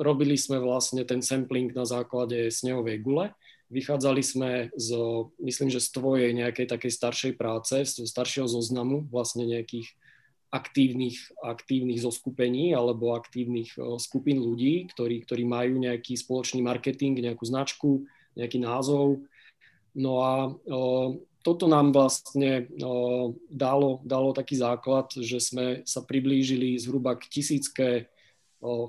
[0.00, 4.94] Robili sme vlastne ten sampling na základe snehovej gule, Vychádzali sme z,
[5.42, 9.90] myslím, že z tvojej nejakej takej staršej práce, z staršieho zoznamu vlastne nejakých
[10.52, 18.06] aktívnych, aktívnych zoskupení alebo aktívnych skupín ľudí, ktorí, ktorí majú nejaký spoločný marketing, nejakú značku,
[18.38, 19.26] nejaký názov.
[19.96, 20.32] No a
[21.40, 22.66] toto nám vlastne
[23.50, 28.10] dalo, dalo taký základ, že sme sa priblížili zhruba k tisícke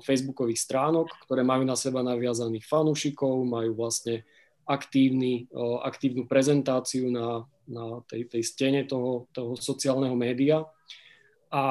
[0.02, 4.26] facebookových stránok, ktoré majú na seba naviazaných fanúšikov, majú vlastne
[4.68, 5.48] aktívny,
[5.86, 10.60] aktívnu prezentáciu na, na tej, tej stene toho, toho sociálneho média.
[11.48, 11.62] A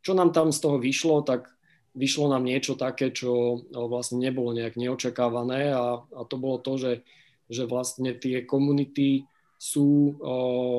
[0.00, 1.48] čo nám tam z toho vyšlo, tak
[1.92, 6.92] vyšlo nám niečo také, čo vlastne nebolo nejak neočakávané a, a to bolo to, že,
[7.50, 9.26] že vlastne tie komunity
[9.60, 10.34] sú o,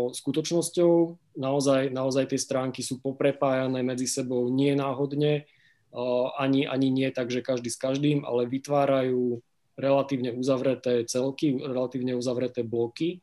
[0.10, 0.93] skutočnosťou,
[1.38, 5.45] naozaj, naozaj tie stránky sú poprepájané medzi sebou nie náhodne,
[5.93, 9.43] o, ani, ani nie tak, že každý s každým, ale vytvárajú
[9.78, 13.21] relatívne uzavreté celky, relatívne uzavreté bloky,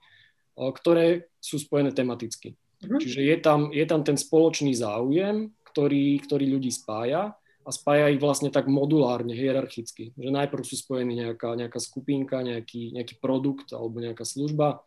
[0.54, 2.54] ktoré sú spojené tematicky.
[2.84, 2.98] Mhm.
[3.02, 7.34] Čiže je tam, je tam ten spoločný záujem, ktorý, ktorý ľudí spája
[7.66, 10.16] a spája ich vlastne tak modulárne, hierarchicky.
[10.16, 14.80] Že najprv sú spojení nejaká, nejaká skupinka, nejaký, nejaký produkt alebo nejaká služba,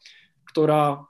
[0.50, 1.06] ktorá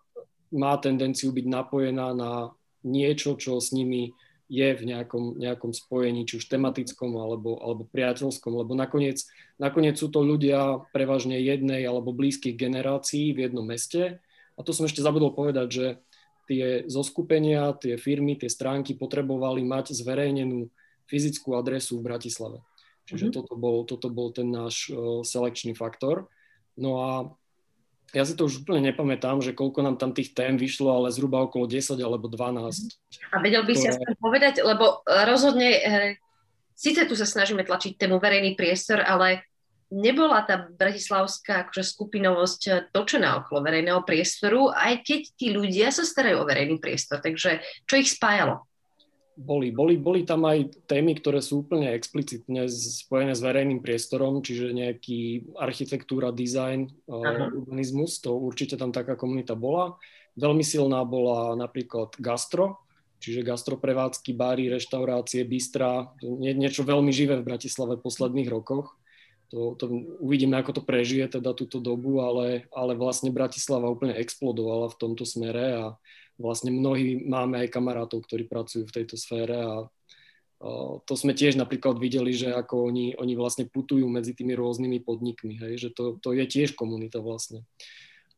[0.52, 2.52] má tendenciu byť napojená na
[2.84, 4.12] niečo, čo s nimi
[4.52, 9.24] je v nejakom, nejakom spojení, či už tematickom alebo, alebo priateľskom, lebo nakoniec,
[9.56, 14.20] nakoniec sú to ľudia prevažne jednej alebo blízkych generácií v jednom meste.
[14.60, 15.86] A to som ešte zabudol povedať, že
[16.48, 20.68] tie zoskupenia, tie firmy, tie stránky potrebovali mať zverejnenú
[21.10, 22.60] fyzickú adresu v Bratislave.
[23.10, 23.38] Čiže mm-hmm.
[23.38, 26.32] toto, bol, toto bol ten náš uh, selekčný faktor.
[26.80, 27.12] No a
[28.12, 31.48] ja si to už úplne nepamätám, že koľko nám tam tých tém vyšlo, ale zhruba
[31.48, 33.00] okolo 10 alebo 12.
[33.32, 33.92] A vedel by si ktoré...
[33.96, 35.82] aspoň povedať, lebo e, rozhodne, e,
[36.76, 39.48] síce tu sa snažíme tlačiť tému verejný priestor, ale
[39.92, 46.08] nebola tá bratislavská akože skupinovosť e, točená okolo verejného priestoru, aj keď tí ľudia sa
[46.08, 47.20] starajú o verejný priestor.
[47.20, 48.64] Takže čo ich spájalo?
[49.36, 54.76] Boli, boli, boli tam aj témy, ktoré sú úplne explicitne spojené s verejným priestorom, čiže
[54.76, 59.98] nejaký architektúra, design, uh, urbanizmus, to určite tam taká komunita bola.
[60.36, 62.84] Veľmi silná bola napríklad gastro,
[63.24, 68.94] čiže gastroprevádzky, bary, reštaurácie, bystra, nie, niečo veľmi živé v Bratislave v posledných rokoch.
[69.52, 69.92] To, to
[70.24, 75.28] uvidíme, ako to prežije teda túto dobu, ale, ale vlastne Bratislava úplne explodovala v tomto
[75.28, 75.86] smere a
[76.40, 79.92] vlastne mnohí máme aj kamarátov, ktorí pracujú v tejto sfére a
[81.10, 85.58] to sme tiež napríklad videli, že ako oni, oni vlastne putujú medzi tými rôznymi podnikmi,
[85.58, 87.66] hej, že to, to je tiež komunita vlastne.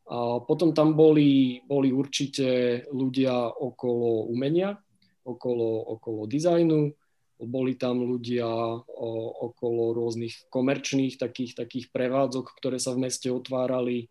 [0.08, 4.80] A potom tam boli, boli určite ľudia okolo umenia,
[5.24, 6.92] okolo, okolo dizajnu,
[7.40, 9.10] boli tam ľudia o,
[9.50, 14.06] okolo rôznych komerčných takých, takých prevádzok, ktoré sa v meste otvárali.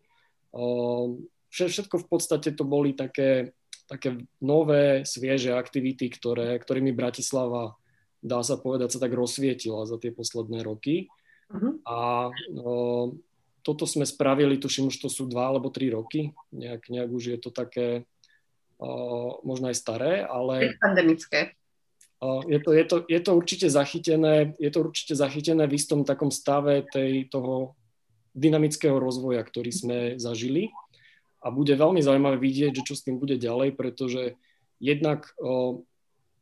[0.52, 1.18] O,
[1.52, 7.76] všetko v podstate to boli také také nové, svieže aktivity, ktoré, ktorými Bratislava,
[8.24, 11.12] dá sa povedať, sa tak rozsvietila za tie posledné roky.
[11.52, 11.76] Uh-huh.
[11.84, 11.98] A
[12.48, 13.12] no,
[13.60, 17.38] toto sme spravili, tuším, už to sú dva alebo tri roky, nejak, nejak už je
[17.40, 18.08] to také
[18.80, 20.80] uh, možno aj staré, ale...
[20.80, 21.52] Pandemické.
[22.46, 26.30] Je, to, je, to, je to určite zachytené, je to určite zachytené v istom takom
[26.30, 27.74] stave tej, toho
[28.34, 30.70] dynamického rozvoja, ktorý sme zažili.
[31.44, 34.34] A bude veľmi zaujímavé vidieť, že čo s tým bude ďalej, pretože
[34.80, 35.84] jednak o,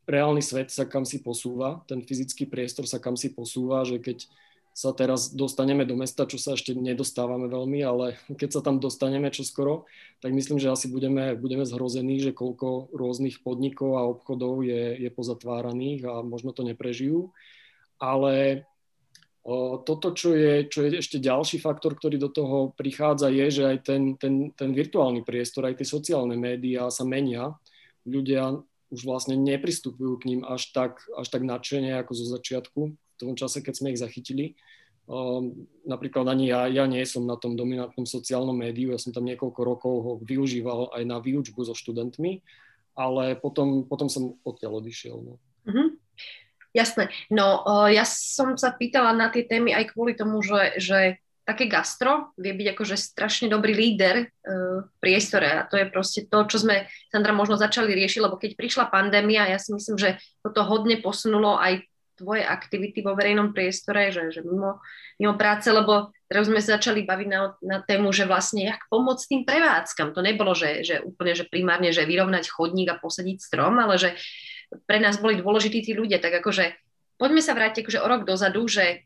[0.06, 4.30] reálny svet sa kam si posúva, ten fyzický priestor sa kam si posúva, že keď
[4.72, 9.28] sa teraz dostaneme do mesta, čo sa ešte nedostávame veľmi, ale keď sa tam dostaneme
[9.28, 9.84] čoskoro,
[10.24, 15.10] tak myslím, že asi budeme, budeme zhrození, že koľko rôznych podnikov a obchodov je, je
[15.12, 17.36] pozatváraných a možno to neprežijú.
[18.00, 18.64] Ale
[19.82, 23.78] toto, čo je, čo je ešte ďalší faktor, ktorý do toho prichádza, je, že aj
[23.82, 27.50] ten, ten, ten virtuálny priestor, aj tie sociálne médiá sa menia.
[28.06, 28.56] Ľudia
[28.94, 32.80] už vlastne nepristupujú k ním až tak, až tak nadšene ako zo začiatku,
[33.30, 34.58] tom čase, keď sme ich zachytili.
[35.10, 39.26] Um, napríklad ani ja, ja nie som na tom dominantnom sociálnom médiu, ja som tam
[39.26, 42.38] niekoľko rokov ho využíval aj na výučbu so študentmi,
[42.94, 45.16] ale potom, potom som odtiaľ odišiel.
[45.18, 45.34] No.
[45.66, 45.88] Mm-hmm.
[46.72, 47.12] Jasné.
[47.28, 52.32] No, ja som sa pýtala na tie témy aj kvôli tomu, že, že také gastro
[52.38, 56.62] vie byť akože strašne dobrý líder uh, v priestore a to je proste to, čo
[56.62, 61.02] sme, Sandra, možno začali riešiť, lebo keď prišla pandémia, ja si myslím, že toto hodne
[61.02, 61.82] posunulo aj
[62.22, 64.78] tvoje aktivity vo verejnom priestore, že, že mimo,
[65.18, 69.42] mimo práce, lebo teraz sme začali baviť na, na tému, že vlastne jak pomôcť tým
[69.42, 70.14] prevádzkam.
[70.14, 74.14] To nebolo, že, že úplne, že primárne, že vyrovnať chodník a posadiť strom, ale že
[74.86, 76.72] pre nás boli dôležití tí ľudia, tak akože
[77.18, 79.04] poďme sa vrátiť akože o rok dozadu, že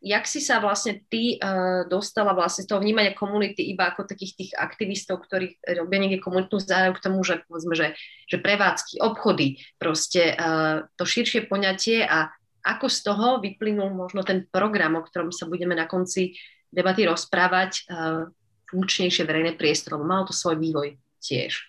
[0.00, 4.32] jak si sa vlastne ty uh, dostala vlastne z toho vnímania komunity iba ako takých
[4.32, 7.92] tých aktivistov, ktorí robia niekde komunitnú zájom k tomu, že povedzme, že,
[8.24, 14.46] že prevádzky, obchody, proste uh, to širšie poňatie a ako z toho vyplynul možno ten
[14.48, 16.36] program, o ktorom sa budeme na konci
[16.70, 18.28] debaty rozprávať, uh,
[18.70, 21.66] funkčnejšie verejné priestor, lebo malo to svoj vývoj tiež.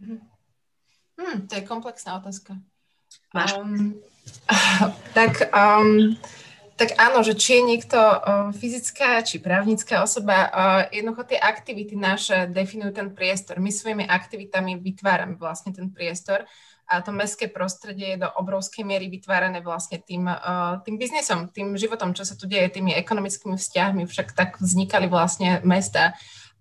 [0.00, 2.56] Hmm, to je komplexná otázka.
[3.34, 3.58] Máš?
[3.58, 3.98] Um,
[5.18, 6.14] tak um,
[6.80, 11.92] tak áno, že či je niekto uh, fyzická či právnická osoba, uh, jednoducho tie aktivity
[11.92, 13.60] naše definujú ten priestor.
[13.60, 16.48] My svojimi aktivitami vytvárame vlastne ten priestor
[16.90, 21.78] a to mestské prostredie je do obrovskej miery vytvárané vlastne tým, uh, tým biznesom, tým
[21.78, 26.18] životom, čo sa tu deje, tými ekonomickými vzťahmi, však tak vznikali vlastne mesta.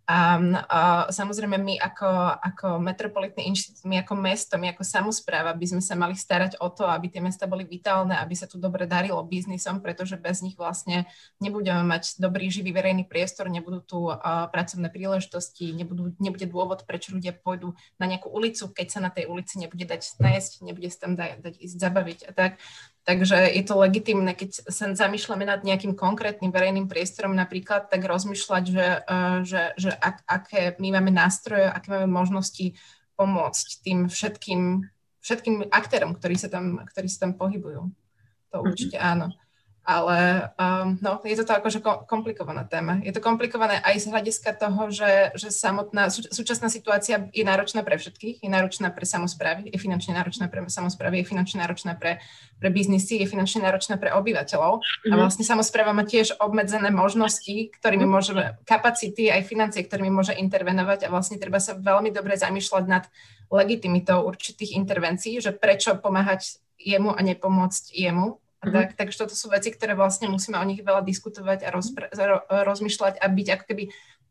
[0.10, 0.80] A, a
[1.13, 2.10] samozrejme my ako,
[2.41, 6.74] ako metropolitný inštitút, my ako mesto, my ako samozpráva by sme sa mali starať o
[6.74, 10.58] to, aby tie mesta boli vitálne, aby sa tu dobre darilo biznisom, pretože bez nich
[10.58, 11.06] vlastne
[11.38, 17.13] nebudeme mať dobrý živý verejný priestor, nebudú tu uh, pracovné príležitosti, nebudú, nebude dôvod, prečo
[17.13, 21.06] ľudia pôjdu na nejakú ulicu, keď sa na tej ulici nebude dať nájsť, nebude sa
[21.06, 22.58] tam dať, dať ísť zabaviť a tak.
[23.10, 28.63] Takže je to legitimné, keď sa zamýšľame nad nejakým konkrétnym verejným priestorom napríklad, tak rozmýšľať,
[28.69, 29.17] že, e,
[29.50, 32.78] že, že ak, aké my máme nástroje, aké máme možnosti
[33.17, 34.86] pomôcť tým všetkým,
[35.26, 37.89] všetkým aktérom, ktorí sa tam, ktorí sa tam pohybujú.
[38.54, 38.65] To mhm.
[38.69, 39.34] určite áno
[39.89, 43.02] ale um, no, je to akože komplikovaná téma.
[43.02, 47.82] Je to komplikované aj z hľadiska toho, že, že samotná sú, súčasná situácia je náročná
[47.82, 52.21] pre všetkých, je náročná pre samozprávy, je finančne náročná pre samozprávy, je finančne náročná pre,
[52.62, 54.78] pre biznisy, je finančne náročná pre obyvateľov.
[54.78, 55.10] Mm-hmm.
[55.10, 55.21] A mhm.
[55.25, 58.13] vlastne samozpráva má tiež obmedzené možnosti, ktorými mhm.
[58.13, 58.32] môže,
[58.69, 63.10] kapacity aj financie, ktorými môže intervenovať a vlastne treba sa veľmi dobre zamýšľať nad
[63.49, 68.76] legitimitou určitých intervencií, že prečo pomáhať jemu a nepomôcť jemu Mm-hmm.
[68.76, 72.43] Tak, takže toto sú veci, ktoré vlastne musíme o nich veľa diskutovať a rozpre, ro,
[72.43, 73.84] rozmýšľať a byť ako keby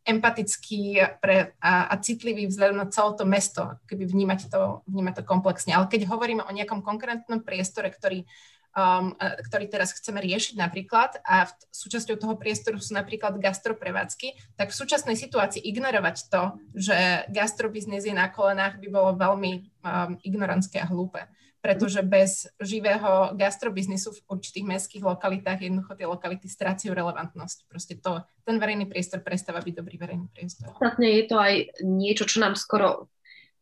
[0.04, 5.22] empatický pre, a, a citlivý vzhľadom na celé to mesto, keby vnímať to, vnímať to
[5.24, 5.72] komplexne.
[5.72, 8.24] Ale keď hovoríme o nejakom konkrétnom priestore, ktorý,
[8.72, 14.72] um, ktorý teraz chceme riešiť napríklad a v, súčasťou toho priestoru sú napríklad gastroprevádzky, tak
[14.72, 19.52] v súčasnej situácii ignorovať to, že gastrobiznis je na kolenách, by bolo veľmi
[19.84, 21.24] um, ignorantské a hlúpe
[21.68, 27.68] pretože bez živého gastrobiznisu v určitých mestských lokalitách jednoducho tie lokality strácajú relevantnosť.
[27.68, 30.72] Proste to, ten verejný priestor prestáva byť dobrý verejný priestor.
[30.72, 33.12] Ostatne je to aj niečo, čo nám skoro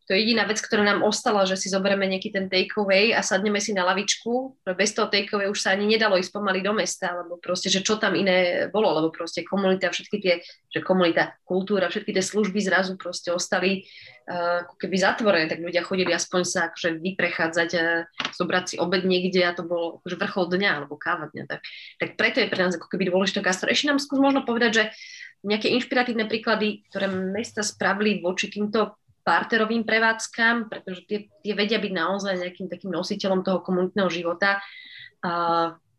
[0.07, 3.59] to je jediná vec, ktorá nám ostala, že si zoberieme nejaký ten takeaway a sadneme
[3.59, 4.55] si na lavičku.
[4.63, 7.99] Bez toho takeaway už sa ani nedalo ísť pomaly do mesta, lebo proste, že čo
[7.99, 10.39] tam iné bolo, lebo proste komunita, všetky tie,
[10.71, 13.83] že komunita, kultúra, všetky tie služby zrazu proste ostali
[14.31, 19.43] uh, keby zatvorené, tak ľudia chodili aspoň sa akože vyprechádzať, uh, zobrať si obed niekde
[19.43, 21.51] a to bolo akože vrchol dňa alebo káva dňa.
[21.51, 21.59] Tak,
[21.99, 23.67] tak preto je pre nás ako keby dôležité gastro.
[23.67, 24.83] Ešte nám skús možno povedať, že
[25.43, 28.95] nejaké inšpiratívne príklady, ktoré mesta spravili voči týmto
[29.27, 34.63] parterovým prevádzkam, pretože tie, tie vedia byť naozaj nejakým takým nositeľom toho komunitného života.
[35.19, 35.31] A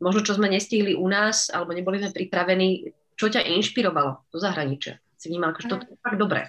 [0.00, 2.88] možno, čo sme nestihli u nás, alebo neboli sme pripravení,
[3.20, 4.96] čo ťa inšpirovalo do zahraničia?
[5.20, 6.48] Si vnímal, že to je fakt dobré.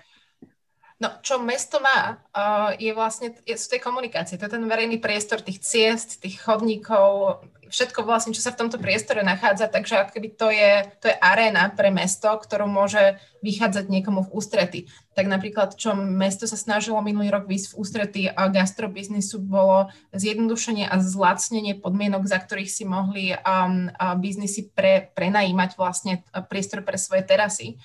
[1.00, 4.36] No, čo mesto má, uh, je vlastne, je, sú tie komunikácie.
[4.36, 7.40] To je ten verejný priestor tých ciest, tých chodníkov,
[7.70, 11.70] všetko vlastne, čo sa v tomto priestore nachádza, takže akoby to je, to je aréna
[11.72, 14.80] pre mesto, ktorú môže vychádzať niekomu v ústrety.
[15.16, 21.00] Tak napríklad, čo mesto sa snažilo minulý rok výsť v ústrety gastrobiznisu, bolo zjednodušenie a
[21.00, 23.88] zlacnenie podmienok, za ktorých si mohli um,
[24.20, 27.80] biznisy pre, prenajímať vlastne priestor pre svoje terasy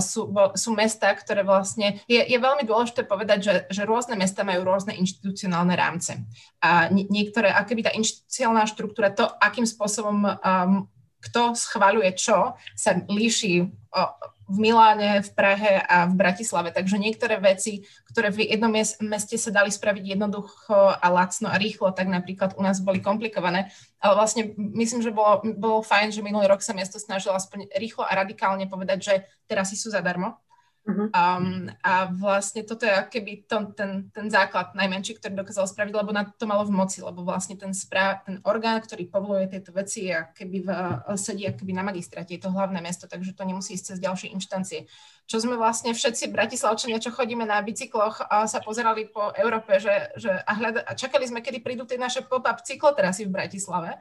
[0.00, 4.64] sú, sú mesta, ktoré vlastne, je, je veľmi dôležité povedať, že, že rôzne mesta majú
[4.64, 6.20] rôzne inštitucionálne rámce.
[6.60, 10.84] A niektoré, akoby tá inštitucionálna štruktúra, to, akým spôsobom um,
[11.24, 13.64] kto schváľuje čo, sa líši
[14.44, 16.68] v Miláne, v Prahe a v Bratislave.
[16.68, 18.68] Takže niektoré veci, ktoré v jednom
[19.00, 23.72] meste sa dali spraviť jednoducho a lacno a rýchlo, tak napríklad u nás boli komplikované.
[24.04, 28.04] Ale vlastne myslím, že bolo, bolo fajn, že minulý rok sa mesto snažilo aspoň rýchlo
[28.04, 29.14] a radikálne povedať, že
[29.48, 30.43] terasy sú zadarmo
[30.84, 36.12] Um, a vlastne toto je keby to, ten, ten základ najmenší, ktorý dokázal spraviť, lebo
[36.12, 40.12] na to malo v moci, lebo vlastne ten, správ, ten orgán, ktorý povoluje tieto veci,
[40.12, 40.68] je keby v,
[41.16, 44.84] sedí keby na magistráte, je to hlavné mesto, takže to nemusí ísť cez ďalšie inštancie.
[45.24, 50.12] Čo sme vlastne všetci bratislavčania, čo chodíme na bicykloch, a sa pozerali po Európe, že,
[50.20, 53.96] že a, hľada, a čakali sme, kedy prídu tie naše pop-up cyklotrasy v Bratislave.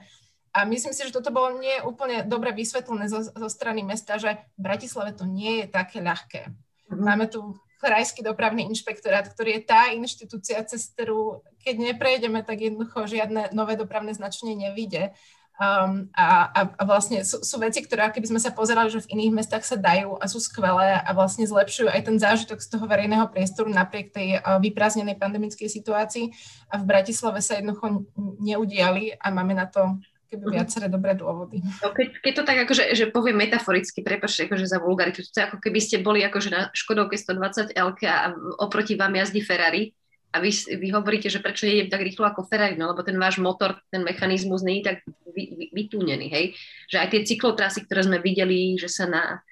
[0.51, 4.35] A myslím si, že toto bolo nie úplne dobre vysvetlené zo, zo strany mesta, že
[4.59, 6.51] v Bratislave to nie je také ľahké.
[6.97, 13.07] Máme tu krajský dopravný inšpektorát, ktorý je tá inštitúcia, cez ktorú keď neprejdeme, tak jednoducho
[13.07, 15.15] žiadne nové dopravné značenie nevíde.
[15.53, 19.15] Um, a, a, a vlastne sú, sú veci, ktoré keby sme sa pozerali, že v
[19.15, 22.89] iných mestách sa dajú a sú skvelé a vlastne zlepšujú aj ten zážitok z toho
[22.89, 26.33] verejného priestoru napriek tej uh, vyprázdnenej pandemickej situácii
[26.73, 28.01] a v Bratislave sa jednoducho
[28.41, 30.01] neudiali a máme na to
[30.33, 30.53] keby mhm.
[30.57, 31.61] viaceré dobré dôvody.
[31.85, 35.45] No, keď, keď to tak akože, že poviem metaforicky, prepačte akože za vulgaritu, to je
[35.45, 39.93] ako keby ste boli akože na Škodovke 120 LK a oproti vám jazdí Ferrari
[40.33, 43.37] a vy, vy hovoríte, že prečo je tak rýchlo ako Ferrari, no lebo ten váš
[43.37, 46.45] motor, ten mechanizmus je tak vy, vy, vytúnený, hej.
[46.89, 49.45] Že aj tie cyklotrasy, ktoré sme videli, že sa na,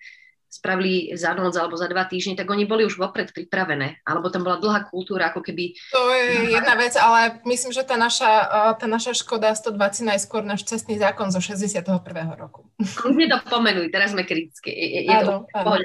[0.51, 4.03] spravili za noc alebo za dva týždne, tak oni boli už vopred pripravené.
[4.03, 5.79] Alebo tam bola dlhá kultúra, ako keby...
[5.95, 8.31] To je jedna vec, ale myslím, že tá naša,
[8.75, 11.87] tá naša Škoda 120 najskôr náš cestný zákon zo 61.
[12.35, 12.67] roku.
[12.99, 14.75] Kľudne to pomenuj, teraz sme kritické.
[14.75, 15.79] Je, je áno, to áno.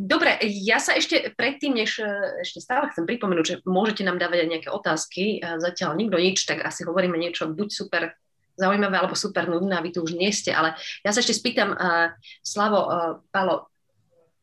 [0.00, 2.00] Dobre, ja sa ešte predtým, než
[2.40, 5.44] ešte stále chcem pripomenúť, že môžete nám dávať aj nejaké otázky.
[5.60, 8.16] Zatiaľ nikto nič, tak asi hovoríme niečo buď super
[8.56, 11.72] zaujímavé alebo super nudné, a vy tu už nie ste, ale ja sa ešte spýtam,
[11.72, 12.12] uh,
[12.44, 13.71] Slavo, uh, Palo,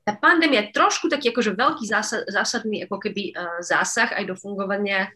[0.03, 4.35] tá pandémia je trošku taký akože veľký zásad, zásadný ako keby uh, zásah aj do
[4.35, 5.13] fungovania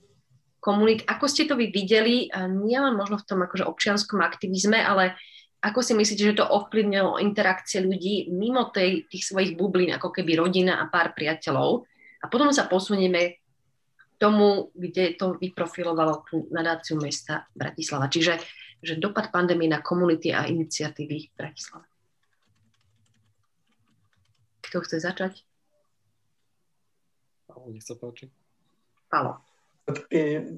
[0.64, 1.04] komunít.
[1.10, 5.18] Ako ste to vy videli, uh, nielen možno v tom akože občianskom aktivizme, ale
[5.64, 10.36] ako si myslíte, že to ovplyvnilo interakcie ľudí mimo tej, tých svojich bublín, ako keby
[10.36, 11.88] rodina a pár priateľov?
[12.20, 13.40] A potom sa posunieme
[13.96, 18.12] k tomu, kde to vyprofilovalo tú nadáciu mesta Bratislava.
[18.12, 18.44] Čiže
[18.84, 21.88] že dopad pandémie na komunity a iniciatívy v Bratislave.
[24.74, 25.34] Kto chce začať?
[27.46, 28.26] Palo, nech sa páči.
[29.06, 29.38] Palo.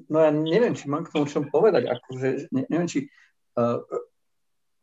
[0.08, 1.84] No ja neviem, či mám k tomu čo povedať.
[1.84, 3.12] Akože, neviem, či
[3.60, 3.84] uh,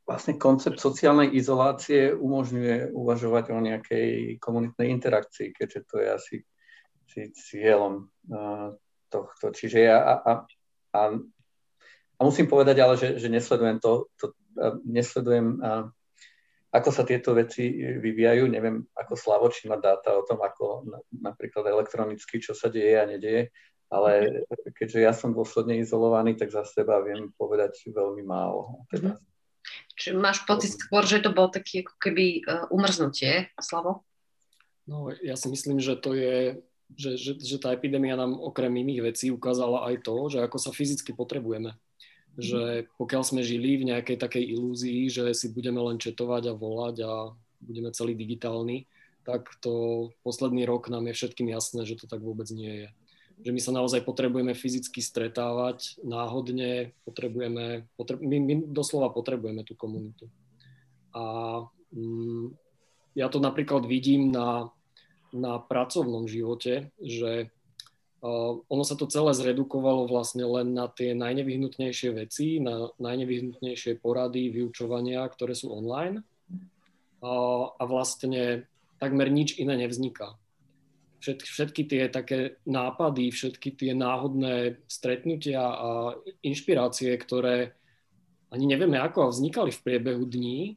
[0.06, 6.36] vlastne koncept sociálnej izolácie umožňuje uvažovať o nejakej komunitnej interakcii, keďže to je asi
[7.34, 8.78] cieľom uh,
[9.10, 9.50] tohto.
[9.50, 10.34] Čiže ja a, a,
[10.94, 11.02] a,
[11.90, 15.90] a musím povedať ale, že, že nesledujem to, to uh, nesledujem uh,
[16.74, 21.70] ako sa tieto veci vyvíjajú, neviem, ako Slavo, či má dáta o tom, ako napríklad
[21.70, 23.54] elektronicky, čo sa deje a nedieje,
[23.94, 24.42] ale
[24.74, 28.90] keďže ja som dôsledne izolovaný, tak za seba viem povedať veľmi málo.
[28.90, 29.22] Teda.
[29.94, 34.02] Či máš pocit skôr, že to bolo také ako keby uh, umrznutie, Slavo?
[34.90, 36.58] No, ja si myslím, že to je,
[36.98, 40.74] že, že, že tá epidémia nám okrem iných vecí ukázala aj to, že ako sa
[40.74, 41.78] fyzicky potrebujeme
[42.38, 46.96] že pokiaľ sme žili v nejakej takej ilúzii, že si budeme len četovať a volať
[47.06, 47.14] a
[47.62, 48.90] budeme celý digitálni,
[49.24, 52.90] tak to posledný rok nám je všetkým jasné, že to tak vôbec nie je.
[53.44, 59.74] Že my sa naozaj potrebujeme fyzicky stretávať náhodne, potrebujeme, potre, my, my doslova potrebujeme tú
[59.78, 60.28] komunitu.
[61.14, 61.24] A
[61.94, 62.54] mm,
[63.14, 64.74] ja to napríklad vidím na,
[65.34, 67.54] na pracovnom živote, že
[68.24, 75.28] ono sa to celé zredukovalo vlastne len na tie najnevyhnutnejšie veci, na najnevyhnutnejšie porady, vyučovania,
[75.28, 76.24] ktoré sú online.
[77.20, 78.68] A vlastne
[79.00, 80.40] takmer nič iné nevzniká.
[81.24, 87.76] Všetky, tie také nápady, všetky tie náhodné stretnutia a inšpirácie, ktoré
[88.52, 90.76] ani nevieme ako vznikali v priebehu dní,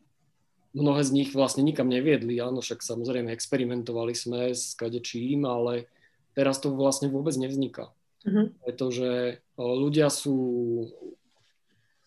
[0.70, 2.38] mnohé z nich vlastne nikam neviedli.
[2.38, 5.90] Áno, však samozrejme experimentovali sme s kadečím, ale
[6.36, 7.88] Teraz to vlastne vôbec nevzniká.
[8.28, 8.52] Uh-huh.
[8.60, 10.36] Pretože ľudia sú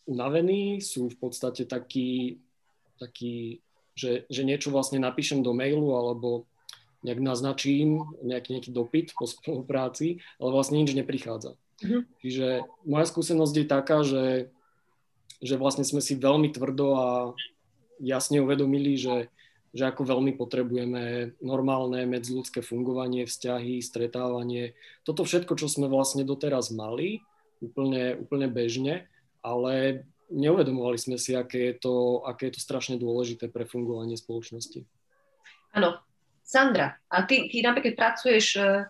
[0.05, 2.38] unavení, sú v podstate takí,
[3.01, 3.65] takí
[3.97, 6.47] že, že niečo vlastne napíšem do mailu alebo
[7.03, 11.59] nejak naznačím nejaký, nejaký dopyt po spolupráci, ale vlastne nič neprichádza.
[11.84, 12.03] Uh-huh.
[12.23, 14.51] Čiže moja skúsenosť je taká, že,
[15.41, 17.07] že vlastne sme si veľmi tvrdo a
[18.03, 19.32] jasne uvedomili, že
[19.70, 24.74] že ako veľmi potrebujeme normálne medziludské fungovanie, vzťahy, stretávanie.
[25.05, 27.22] Toto všetko, čo sme vlastne doteraz mali,
[27.61, 29.05] úplne, úplne bežne,
[29.45, 34.86] ale neuvedomovali sme si, aké je, to, aké je to strašne dôležité pre fungovanie spoločnosti.
[35.78, 36.01] Áno.
[36.49, 38.89] Sandra, a ty, ty napríklad pracuješ uh,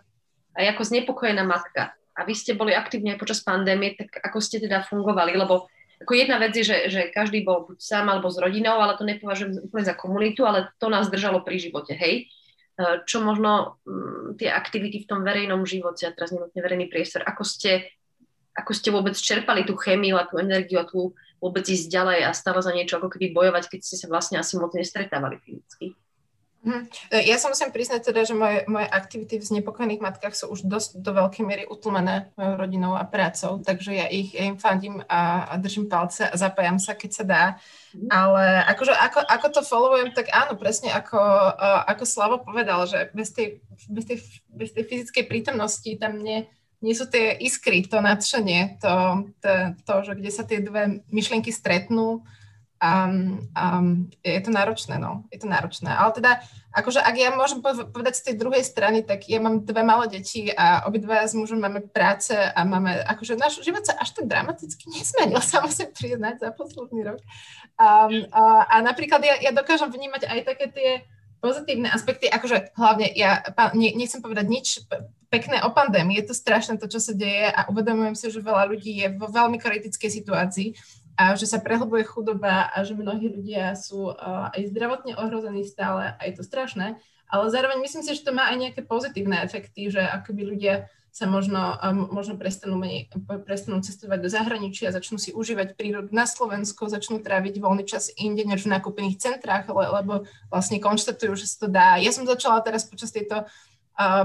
[0.56, 4.64] aj ako znepokojená matka a vy ste boli aktívne aj počas pandémie, tak ako ste
[4.64, 5.68] teda fungovali, lebo
[6.00, 9.04] ako jedna vec je, že, že každý bol buď sám alebo s rodinou, ale to
[9.04, 12.24] nepovažujem úplne za komunitu, ale to nás držalo pri živote, hej.
[12.80, 17.20] E, čo možno mm, tie aktivity v tom verejnom živote, a teraz nemôžete verejný priestor,
[17.28, 17.92] ako ste,
[18.56, 22.30] ako ste vôbec čerpali tú chémiu a tú energiu a tú vôbec ísť ďalej a
[22.32, 25.99] stále za niečo ako keby bojovať, keď ste sa vlastne asi moc nestretávali fyzicky.
[26.60, 26.92] Mhm.
[27.24, 31.00] Ja sa musím priznať teda, že moje, moje aktivity v znepokojených matkách sú už dosť
[31.00, 35.48] do veľkej miery utlmené mojou rodinou a prácou, takže ja ich ja im fandím a,
[35.48, 37.44] a držím palce a zapájam sa, keď sa dá.
[37.96, 38.08] Mm.
[38.12, 38.44] Ale
[38.76, 41.16] akože, ako, ako to followujem, tak áno, presne ako,
[41.88, 44.20] ako Slavo povedal, že bez tej, bez, tej,
[44.52, 46.44] bez tej fyzickej prítomnosti tam nie,
[46.84, 48.92] nie sú tie iskry, to nadšenie, to,
[49.40, 52.20] to, to, že kde sa tie dve myšlienky stretnú,
[52.80, 55.28] Um, um, je to náročné, no.
[55.28, 55.92] Je to náročné.
[55.92, 56.40] Ale teda,
[56.72, 60.48] akože ak ja môžem povedať z tej druhej strany, tak ja mám dve malé deti
[60.48, 64.88] a obidva s mužom máme práce a máme, akože náš život sa až tak dramaticky
[64.88, 67.20] nezmenil, sa musím priznať za posledný rok.
[67.76, 70.90] Um, a, a napríklad ja, ja dokážem vnímať aj také tie
[71.40, 74.66] pozitívne aspekty, akože hlavne ja ne, nechcem povedať nič
[75.32, 78.68] pekné o pandémii, je to strašné to, čo sa deje a uvedomujem si, že veľa
[78.68, 80.68] ľudí je vo veľmi kritickej situácii
[81.20, 86.16] a že sa prehlbuje chudoba a že mnohí ľudia sú uh, aj zdravotne ohrození stále
[86.16, 86.96] a je to strašné.
[87.28, 91.26] Ale zároveň myslím si, že to má aj nejaké pozitívne efekty, že akoby ľudia sa
[91.26, 93.10] možno, um, možno prestanú, menej,
[93.44, 98.46] prestanú cestovať do zahraničia, začnú si užívať prírodu na Slovensku, začnú tráviť voľný čas inde
[98.46, 101.88] než v nakúpených centrách, lebo vlastne konštatujú, že sa to dá.
[101.98, 103.44] Ja som začala teraz počas tejto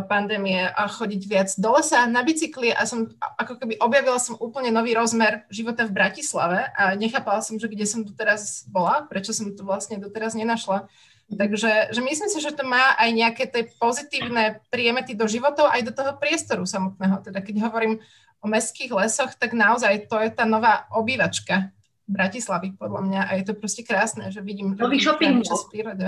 [0.07, 4.71] pandémie a chodiť viac do lesa na bicykli a som ako keby objavila som úplne
[4.71, 9.35] nový rozmer života v Bratislave a nechápala som, že kde som tu teraz bola, prečo
[9.35, 10.87] som tu vlastne doteraz nenašla.
[11.27, 11.37] Mhm.
[11.41, 15.81] Takže že myslím si, že to má aj nejaké tie pozitívne priemety do životov, aj
[15.83, 17.19] do toho priestoru samotného.
[17.25, 17.99] Teda keď hovorím
[18.39, 21.73] o mestských lesoch, tak naozaj to je tá nová obývačka
[22.05, 26.07] Bratislavy podľa mňa a je to proste krásne, že vidím, Nový shopping v prírode.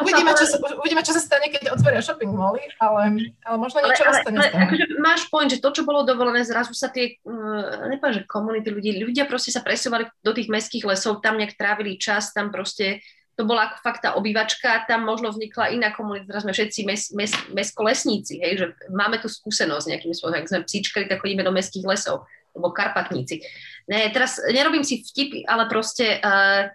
[0.00, 4.08] Uvidíme, čo, sa, uvidíme, čo sa stane, keď otvoria shopping moly, ale, ale možno niečo
[4.08, 4.38] ale, ostane.
[4.40, 8.30] Ale, akože máš point, že to, čo bolo dovolené, zrazu sa tie, uh, nepoviem, že
[8.30, 12.48] komunity ľudí, ľudia proste sa presúvali do tých mestských lesov, tam nejak trávili čas, tam
[12.48, 16.80] proste to bola ako fakt tá obývačka, tam možno vznikla iná komunita, teraz sme všetci
[16.86, 21.42] mes, mes, mesko-lesníci, hej, že máme tu skúsenosť nejakým spôsobom, ak sme psíčkali, tak chodíme
[21.42, 22.24] do mestských lesov,
[22.54, 23.42] alebo karpatníci.
[23.90, 26.70] Ne, teraz nerobím si vtipy, ale proste uh,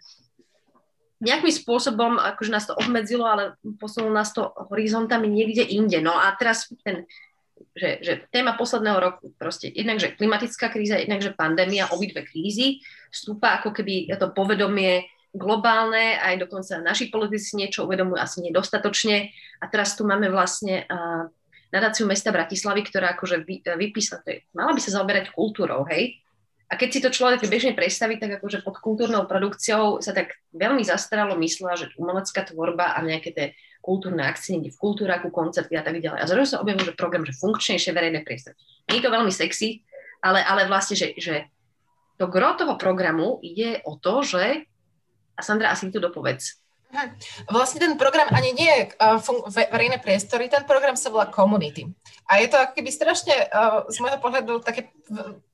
[1.19, 5.99] nejakým spôsobom, akože nás to obmedzilo, ale posunulo nás to horizontami niekde inde.
[5.99, 7.03] No a teraz ten,
[7.75, 12.79] že, že téma posledného roku, proste jednak, že klimatická kríza, jednak, že pandémia, obidve krízy,
[13.11, 19.29] vstúpa ako keby to povedomie globálne, aj dokonca naši politici niečo uvedomujú asi nedostatočne.
[19.61, 21.29] A teraz tu máme vlastne uh,
[21.69, 24.25] nadáciu mesta Bratislavy, ktorá akože vy, vypísala,
[24.57, 26.17] mala by sa zaoberať kultúrou, hej,
[26.69, 30.85] a keď si to človek bežne predstaví, tak akože pod kultúrnou produkciou sa tak veľmi
[30.85, 33.47] zastaralo myslela, že umelecká tvorba a nejaké tie
[33.81, 36.21] kultúrne akcie niekde v kultúraku, koncerty a tak ďalej.
[36.21, 38.53] A zrazu sa objavil, že program, že funkčnejšie verejné priestory.
[38.85, 39.81] Nie je to veľmi sexy,
[40.21, 41.49] ale, ale vlastne, že, že
[42.21, 44.69] to gro toho programu ide o to, že,
[45.33, 46.59] a Sandra, asi tu dopovedz,
[47.45, 49.21] Vlastne ten program ani nie je uh,
[49.53, 51.85] verejné priestory, ten program sa volá Community.
[52.25, 54.89] A je to ako keby strašne uh, z môjho pohľadu také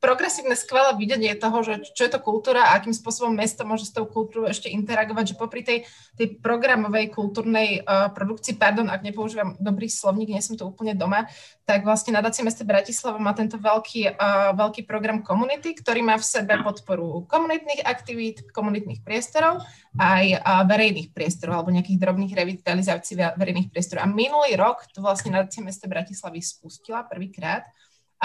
[0.03, 3.95] progresívne, skvelé videnie toho, že čo je to kultúra a akým spôsobom mesto môže s
[3.95, 9.57] tou kultúrou ešte interagovať, že popri tej, tej programovej kultúrnej uh, produkcii, pardon, ak nepoužívam
[9.57, 11.25] dobrý slovník, nie som tu úplne doma,
[11.65, 16.27] tak vlastne nadácie mesta Bratislava má tento veľký, uh, veľký program Community, ktorý má v
[16.27, 19.65] sebe podporu komunitných aktivít, komunitných priestorov
[19.97, 24.05] aj uh, verejných priestorov alebo nejakých drobných revitalizácií verejných priestorov.
[24.05, 27.65] A minulý rok to vlastne nadácia mesta Bratislavy spustila prvýkrát.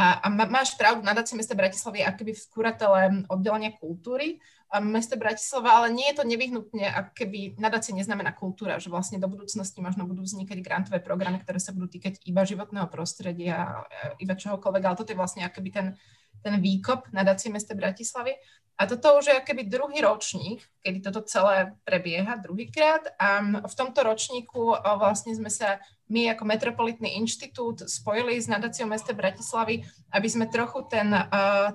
[0.01, 4.40] A, a máš pravdu, nadácia mesta Bratislavy je akoby v kuratele oddelenia kultúry.
[4.80, 7.59] Mesto Bratislava, ale nie je to nevyhnutne, ako keby
[7.92, 12.22] neznamená kultúra, že vlastne do budúcnosti možno budú vznikať grantové programy, ktoré sa budú týkať
[12.24, 13.84] iba životného prostredia,
[14.22, 15.86] iba čohokoľvek, ale toto je vlastne akoby ten,
[16.43, 18.34] ten výkop nadácie mesta Bratislavy.
[18.80, 24.01] A toto už je keby druhý ročník, kedy toto celé prebieha druhýkrát a v tomto
[24.01, 25.76] ročníku vlastne sme sa
[26.09, 29.84] my ako Metropolitný inštitút spojili s nadáciou mesta Bratislavy,
[30.16, 31.12] aby sme trochu ten,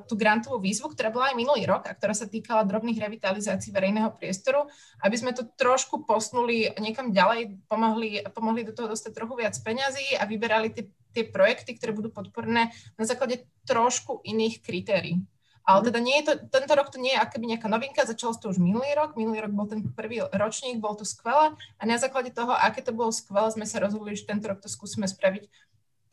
[0.09, 4.09] tú grantovú výzvu, ktorá bola aj minulý rok a ktorá sa týkala drobných revitalizácií verejného
[4.18, 4.66] priestoru,
[5.05, 10.18] aby sme to trošku posnuli niekam ďalej, pomohli, pomohli do toho dostať trochu viac peňazí
[10.18, 15.24] a vyberali tie, tie projekty, ktoré budú podporné na základe trošku iných kritérií.
[15.66, 15.86] Ale mhm.
[15.89, 18.61] teda nie je to, tento rok to nie je akoby nejaká novinka, začalo to už
[18.61, 22.53] minulý rok, minulý rok bol ten prvý ročník, bol to skvelé a na základe toho,
[22.53, 25.49] aké to bolo skvelé, sme sa rozhodli, že tento rok to skúsime spraviť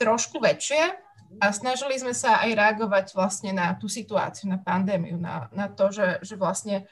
[0.00, 0.96] trošku väčšie
[1.40, 5.92] a snažili sme sa aj reagovať vlastne na tú situáciu, na pandémiu, na, na to,
[5.92, 6.88] že, že vlastne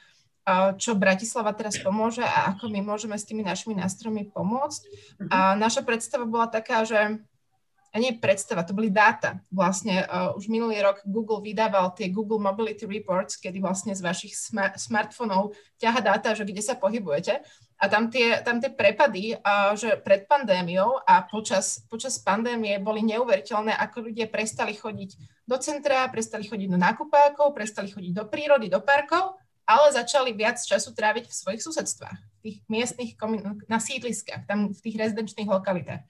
[0.81, 4.81] čo Bratislava teraz pomôže a ako my môžeme s tými našimi nástrojmi pomôcť.
[5.29, 5.57] A mhm.
[5.61, 7.21] naša predstava bola taká, že
[7.91, 9.43] a nie predstava, to boli dáta.
[9.51, 14.31] Vlastne uh, už minulý rok Google vydával tie Google Mobility Reports, kedy vlastne z vašich
[14.31, 17.43] sma- smartfónov ťaha dáta, že kde sa pohybujete.
[17.81, 23.03] A tam tie, tam tie prepady, uh, že pred pandémiou a počas, počas pandémie boli
[23.03, 28.71] neuveriteľné, ako ľudia prestali chodiť do centra, prestali chodiť do nákupákov, prestali chodiť do prírody,
[28.71, 29.35] do parkov,
[29.67, 33.11] ale začali viac času tráviť v svojich susedstvách, v tých miestnych,
[33.67, 36.03] na sídliskách, tam v tých rezidenčných lokalitách.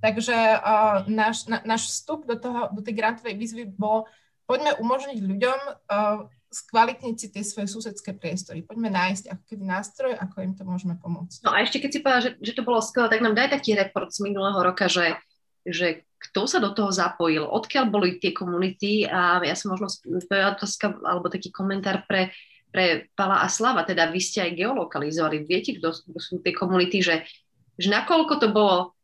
[0.00, 4.04] Takže uh, náš, na, náš vstup do, toho, do tej grantovej výzvy bol,
[4.44, 8.64] poďme umožniť ľuďom uh, skvalitniť si tie svoje susedské priestory.
[8.64, 11.44] Poďme nájsť ako keby nástroj, ako im to môžeme pomôcť.
[11.44, 13.76] No a ešte keď si povedal, že, že to bolo skvelé, tak nám daj taký
[13.76, 15.18] report z minulého roka, že,
[15.66, 19.92] že kto sa do toho zapojil, odkiaľ boli tie komunity a ja som možno
[20.32, 22.32] otázka alebo taký komentár pre,
[22.72, 27.04] pre Pala a Slava, teda vy ste aj geolokalizovali, viete, kto, kto sú tie komunity,
[27.04, 27.28] že,
[27.76, 28.95] že nakoľko to bolo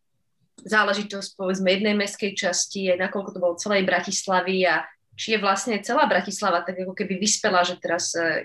[0.61, 4.85] záležitosť povedzme jednej mestskej časti, nakoľko to bolo celej Bratislavy a
[5.17, 8.45] či je vlastne celá Bratislava tak ako keby vyspela, že teraz uh,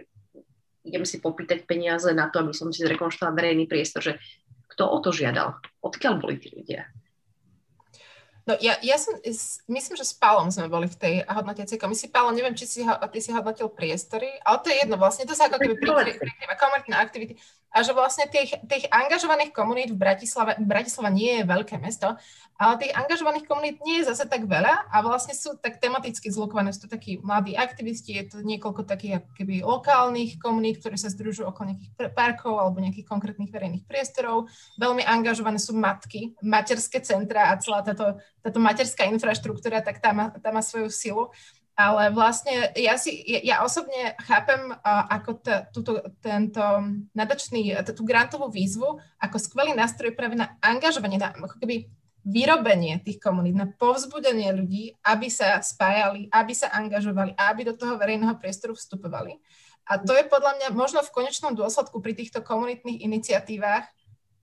[0.88, 4.14] idem si popýtať peniaze na to, aby som si zrekonštruoval verejný priestor, že
[4.72, 5.60] kto o to žiadal?
[5.84, 6.88] Odkiaľ boli tí ľudia?
[8.48, 9.20] No ja, ja som,
[9.68, 12.08] myslím, že s Pálom sme boli v tej hodnotiacej komisii.
[12.08, 15.52] Pálo, neviem, či si, ty si hodnotil priestory, ale to je jedno, vlastne to sa
[15.52, 17.36] ako keby prikrýva komunitné aktivity
[17.72, 22.16] a že vlastne tých, tých angažovaných komunít v Bratislave, Bratislava nie je veľké mesto,
[22.58, 26.74] ale tých angažovaných komunít nie je zase tak veľa a vlastne sú tak tematicky zlokované.
[26.74, 31.46] Sú to takí mladí aktivisti, je to niekoľko takých keby lokálnych komunít, ktoré sa združujú
[31.46, 34.50] okolo nejakých parkov alebo nejakých konkrétnych verejných priestorov.
[34.82, 40.34] Veľmi angažované sú matky, materské centra a celá táto, táto materská infraštruktúra, tak tá má,
[40.34, 41.24] tá má svoju silu.
[41.78, 46.62] Ale vlastne ja, si, ja, osobne chápem uh, ako t- túto, tento
[47.14, 51.86] nadačný, tú grantovú výzvu ako skvelý nástroj práve na angažovanie, na ako keby
[52.28, 57.96] vyrobenie tých komunít, na povzbudenie ľudí, aby sa spájali, aby sa angažovali, aby do toho
[57.96, 59.40] verejného priestoru vstupovali.
[59.88, 63.88] A to je podľa mňa možno v konečnom dôsledku pri týchto komunitných iniciatívach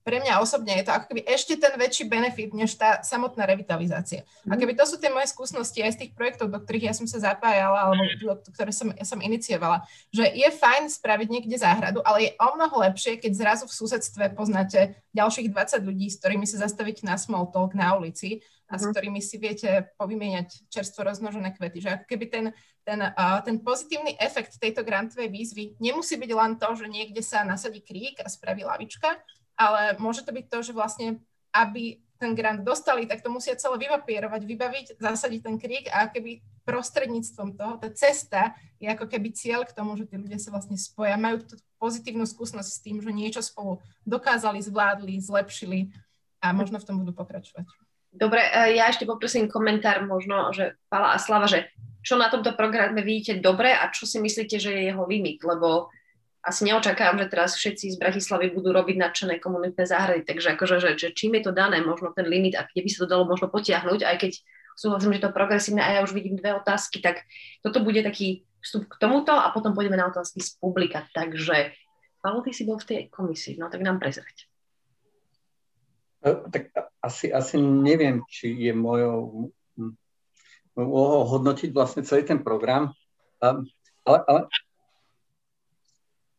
[0.05, 4.21] pre mňa osobne je to ako keby ešte ten väčší benefit, než tá samotná revitalizácia.
[4.45, 4.61] A mhm.
[4.61, 7.33] keby to sú tie moje skúsenosti aj z tých projektov, do ktorých ja som sa
[7.33, 9.81] zapájala, alebo do, ktoré som, ja som iniciovala,
[10.13, 14.23] že je fajn spraviť niekde záhradu, ale je o mnoho lepšie, keď zrazu v susedstve
[14.37, 18.85] poznáte ďalších 20 ľudí, s ktorými sa zastavíte na small talk na ulici a s
[18.85, 18.91] mhm.
[18.93, 21.81] ktorými si viete povymieňať čerstvo rozmnožené kvety.
[21.81, 22.45] Že ako keby ten,
[22.85, 27.41] ten, uh, ten pozitívny efekt tejto grantovej výzvy nemusí byť len to, že niekde sa
[27.41, 29.17] nasadí krík a spraví lavička,
[29.55, 31.07] ale môže to byť to, že vlastne,
[31.55, 36.39] aby ten grant dostali, tak to musia celé vyvapierovať, vybaviť, zasadiť ten krík a keby
[36.63, 40.79] prostredníctvom toho, tá cesta je ako keby cieľ k tomu, že tí ľudia sa vlastne
[40.79, 45.91] spoja, majú tú pozitívnu skúsenosť s tým, že niečo spolu dokázali, zvládli, zlepšili
[46.41, 47.67] a možno v tom budú pokračovať.
[48.15, 51.67] Dobre, e, ja ešte poprosím komentár možno, že Pala a Slava, že
[51.99, 55.91] čo na tomto programe vidíte dobre a čo si myslíte, že je jeho limit, lebo
[56.45, 60.89] asi neočakávam, že teraz všetci z Bratislavy budú robiť nadšené komunitné záhrady, takže akože, že,
[60.93, 63.49] že čím je to dané, možno ten limit a kde by sa to dalo možno
[63.49, 64.31] potiahnuť, aj keď
[64.77, 67.25] súhlasím, že to progresívne a ja už vidím dve otázky, tak
[67.65, 71.09] toto bude taký vstup k tomuto a potom pôjdeme na otázky z publika.
[71.17, 71.73] Takže,
[72.21, 74.45] Paolo, ty si bol v tej komisii, no tak nám prezrať.
[76.21, 76.69] E, tak
[77.01, 79.49] asi, asi neviem, či je mojou
[80.75, 82.91] úlohou hodnotiť vlastne celý ten program,
[83.39, 84.39] ale, ale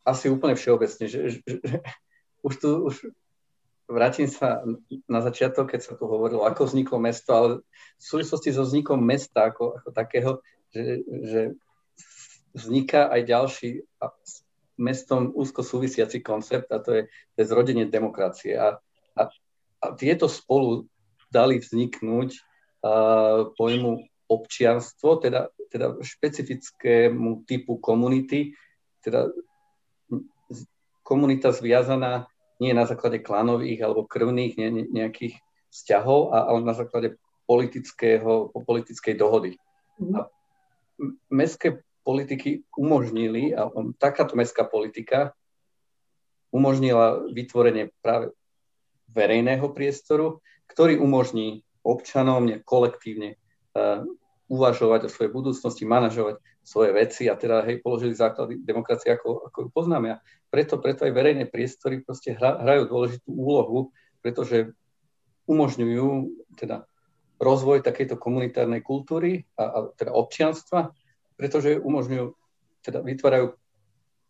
[0.06, 1.76] asi úplne všeobecne, že, že, že
[2.46, 2.96] už tu už
[3.86, 4.62] vrátim sa
[5.06, 7.48] na začiatok, keď sa tu hovorilo, ako vzniklo mesto, ale
[7.98, 10.30] v súvislosti so vznikom mesta ako, ako takého,
[10.74, 11.40] že, že
[12.54, 13.70] vzniká aj ďalší
[14.26, 14.42] s
[14.76, 18.58] mestom úzko súvisiaci koncept a to je, to je zrodenie demokracie.
[18.58, 18.76] A,
[19.16, 19.22] a,
[19.80, 20.90] a tieto spolu
[21.30, 22.30] dali vzniknúť
[22.82, 28.58] uh, pojmu občianstvo, teda, teda špecifickému typu komunity,
[29.00, 29.30] teda
[31.06, 32.26] komunita zviazaná
[32.58, 35.38] nie na základe klanových alebo krvných ne, ne, nejakých
[35.70, 37.14] vzťahov, a, ale na základe
[37.46, 39.54] politického, politickej dohody.
[40.02, 40.18] Mm.
[40.18, 40.20] A
[41.30, 43.70] mestské politiky umožnili, a
[44.02, 45.30] takáto mestská politika
[46.50, 48.34] umožnila vytvorenie práve
[49.12, 53.38] verejného priestoru, ktorý umožní občanom kolektívne
[53.74, 54.02] uh,
[54.50, 59.58] uvažovať o svojej budúcnosti, manažovať svoje veci a teda hej, položili základy demokracie, ako, ako
[59.62, 60.18] ju poznáme.
[60.18, 64.74] A preto, preto aj verejné priestory proste hra, hrajú dôležitú úlohu, pretože
[65.46, 66.10] umožňujú
[66.58, 66.82] teda
[67.38, 70.90] rozvoj takejto komunitárnej kultúry a, a teda občianstva,
[71.38, 72.34] pretože umožňujú,
[72.82, 73.54] teda vytvárajú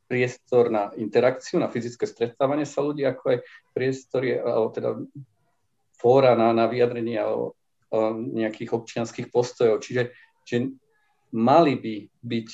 [0.06, 3.38] priestor na interakciu, na fyzické stretávanie sa ľudí, ako aj
[3.72, 4.90] priestory, alebo teda
[5.96, 7.56] fóra na, na vyjadrenie alebo
[8.36, 9.80] nejakých občianských postojov.
[9.80, 10.12] Čiže,
[10.44, 10.76] čiže
[11.36, 12.50] mali by byť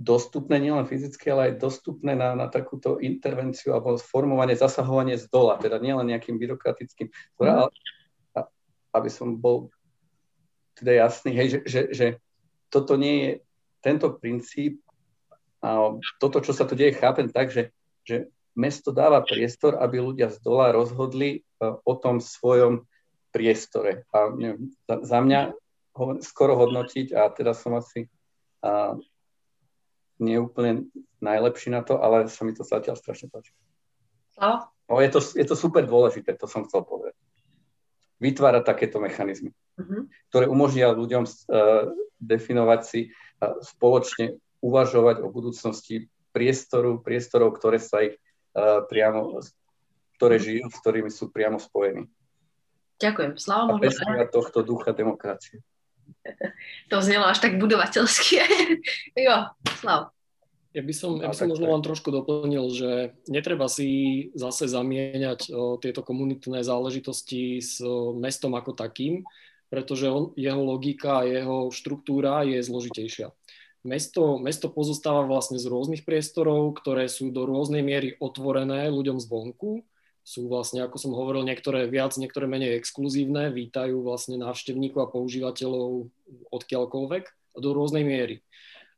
[0.00, 5.60] dostupné nielen fyzicky, ale aj dostupné na, na takúto intervenciu alebo formovanie, zasahovanie z dola,
[5.60, 7.70] teda nielen nejakým byrokratickým, mm.
[8.96, 9.70] aby som bol
[10.74, 12.06] teda jasný, hej, že, že, že
[12.72, 13.32] toto nie je,
[13.82, 14.80] tento princíp
[15.62, 17.70] a toto, čo sa tu deje, chápem tak, že,
[18.02, 22.86] že mesto dáva priestor, aby ľudia z dola rozhodli uh, o tom svojom
[23.30, 24.06] priestore.
[24.10, 25.40] A neviem, za, za mňa
[25.92, 28.08] ho skoro hodnotiť a teda som asi
[28.64, 28.96] a,
[30.22, 30.88] nie úplne
[31.18, 33.52] najlepší na to, ale sa mi to zatiaľ strašne páči.
[34.38, 34.70] No?
[34.88, 37.14] no je, to, je to super dôležité, to som chcel povedať.
[38.22, 40.06] Vytvárať takéto mechanizmy, uh-huh.
[40.30, 41.90] ktoré umožnia ľuďom uh,
[42.22, 43.00] definovať si
[43.42, 48.14] a spoločne uvažovať o budúcnosti priestoru, priestorov, ktoré sa ich
[48.54, 49.42] uh, priamo,
[50.16, 52.06] ktoré žijú, s ktorými sú priamo spojení.
[53.02, 53.32] Ďakujem.
[53.34, 54.30] Slava možno...
[54.30, 55.66] tohto ducha demokracie.
[56.90, 58.40] To znelo až tak budovateľsky.
[59.26, 59.36] jo,
[59.80, 60.12] Slav.
[60.72, 65.52] Ja by som, ja by som možno len trošku doplnil, že netreba si zase zamieňať
[65.52, 69.20] o, tieto komunitné záležitosti s o, mestom ako takým,
[69.68, 73.28] pretože on, jeho logika a jeho štruktúra je zložitejšia.
[73.84, 79.84] Mesto, mesto pozostáva vlastne z rôznych priestorov, ktoré sú do rôznej miery otvorené ľuďom zvonku
[80.22, 86.08] sú vlastne, ako som hovoril, niektoré viac, niektoré menej exkluzívne, vítajú vlastne návštevníkov a používateľov
[86.54, 87.24] odkiaľkoľvek
[87.58, 88.40] do rôznej miery.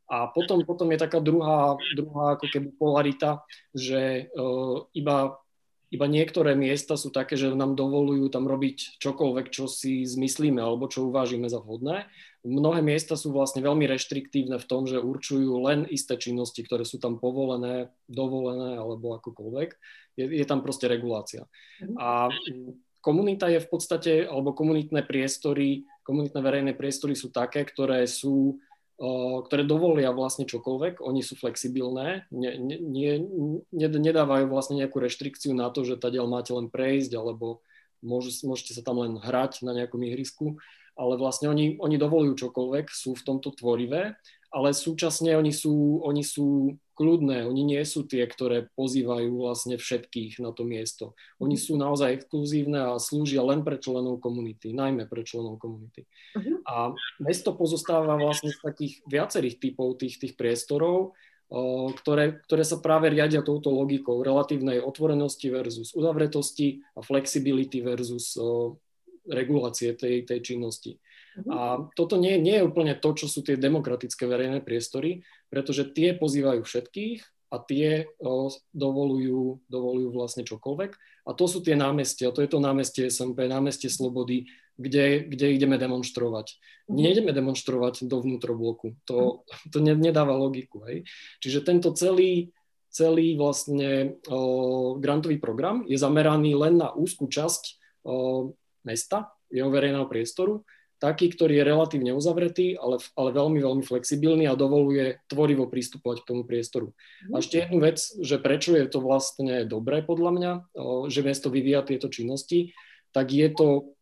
[0.05, 3.41] A potom, potom je taká druhá, druhá ako keby polarita,
[3.73, 5.41] že uh, iba,
[5.89, 10.93] iba niektoré miesta sú také, že nám dovolujú tam robiť čokoľvek, čo si zmyslíme alebo
[10.93, 12.05] čo uvážime za vhodné.
[12.45, 17.01] Mnohé miesta sú vlastne veľmi reštriktívne v tom, že určujú len isté činnosti, ktoré sú
[17.01, 19.69] tam povolené, dovolené alebo akokoľvek
[20.21, 21.49] je, je tam proste regulácia.
[21.83, 21.97] Mhm.
[21.99, 22.29] A
[23.01, 28.61] komunita je v podstate, alebo komunitné priestory, komunitné verejné priestory sú také, ktoré sú
[28.95, 32.77] ktoré dovolia vlastne čokoľvek, oni sú flexibilné, ne, ne,
[33.75, 37.59] ne, nedávajú vlastne nejakú reštrikciu na to, že tadiaľ máte len prejsť, alebo
[38.07, 40.63] môž, môžete sa tam len hrať na nejakom ihrisku,
[40.95, 44.15] ale vlastne oni, oni dovolujú čokoľvek, sú v tomto tvorivé,
[44.55, 50.39] ale súčasne oni sú, oni sú kľudné, oni nie sú tie, ktoré pozývajú vlastne všetkých
[50.39, 51.19] na to miesto.
[51.43, 56.07] Oni sú naozaj exkluzívne a slúžia len pre členov komunity, najmä pre členov komunity.
[56.39, 56.63] Uh-huh.
[56.71, 56.75] A
[57.19, 61.19] mesto pozostáva vlastne z takých viacerých typov tých, tých priestorov,
[61.51, 68.39] o, ktoré, ktoré sa práve riadia touto logikou relatívnej otvorenosti versus uzavretosti a flexibility versus
[68.39, 68.79] o,
[69.29, 71.01] regulácie tej, tej činnosti.
[71.35, 71.51] Mhm.
[71.51, 71.59] A
[71.97, 76.63] toto nie, nie je úplne to, čo sú tie demokratické verejné priestory, pretože tie pozývajú
[76.63, 80.91] všetkých a tie o, dovolujú, dovolujú vlastne čokoľvek.
[81.25, 85.79] A to sú tie námestia, to je to námestie SMP, námestie Slobody, kde, kde ideme
[85.79, 86.59] demonstrovať.
[86.91, 86.95] Mm.
[86.99, 89.67] Nejdeme demonstrovať do vnútrobloku, to, mhm.
[89.71, 90.83] to ne, nedáva logiku.
[90.91, 91.07] Hej.
[91.39, 92.51] Čiže tento celý,
[92.91, 97.63] celý vlastne o, grantový program je zameraný len na úzkú časť
[98.03, 98.55] o,
[98.85, 100.63] mesta, jeho verejného priestoru,
[101.03, 106.29] taký, ktorý je relatívne uzavretý, ale, ale veľmi, veľmi flexibilný a dovoluje tvorivo pristupovať k
[106.33, 106.97] tomu priestoru.
[107.29, 110.53] A ešte jednu vec, že prečo je to vlastne dobré podľa mňa,
[111.13, 112.73] že mesto vyvíja tieto činnosti,
[113.13, 113.95] tak je to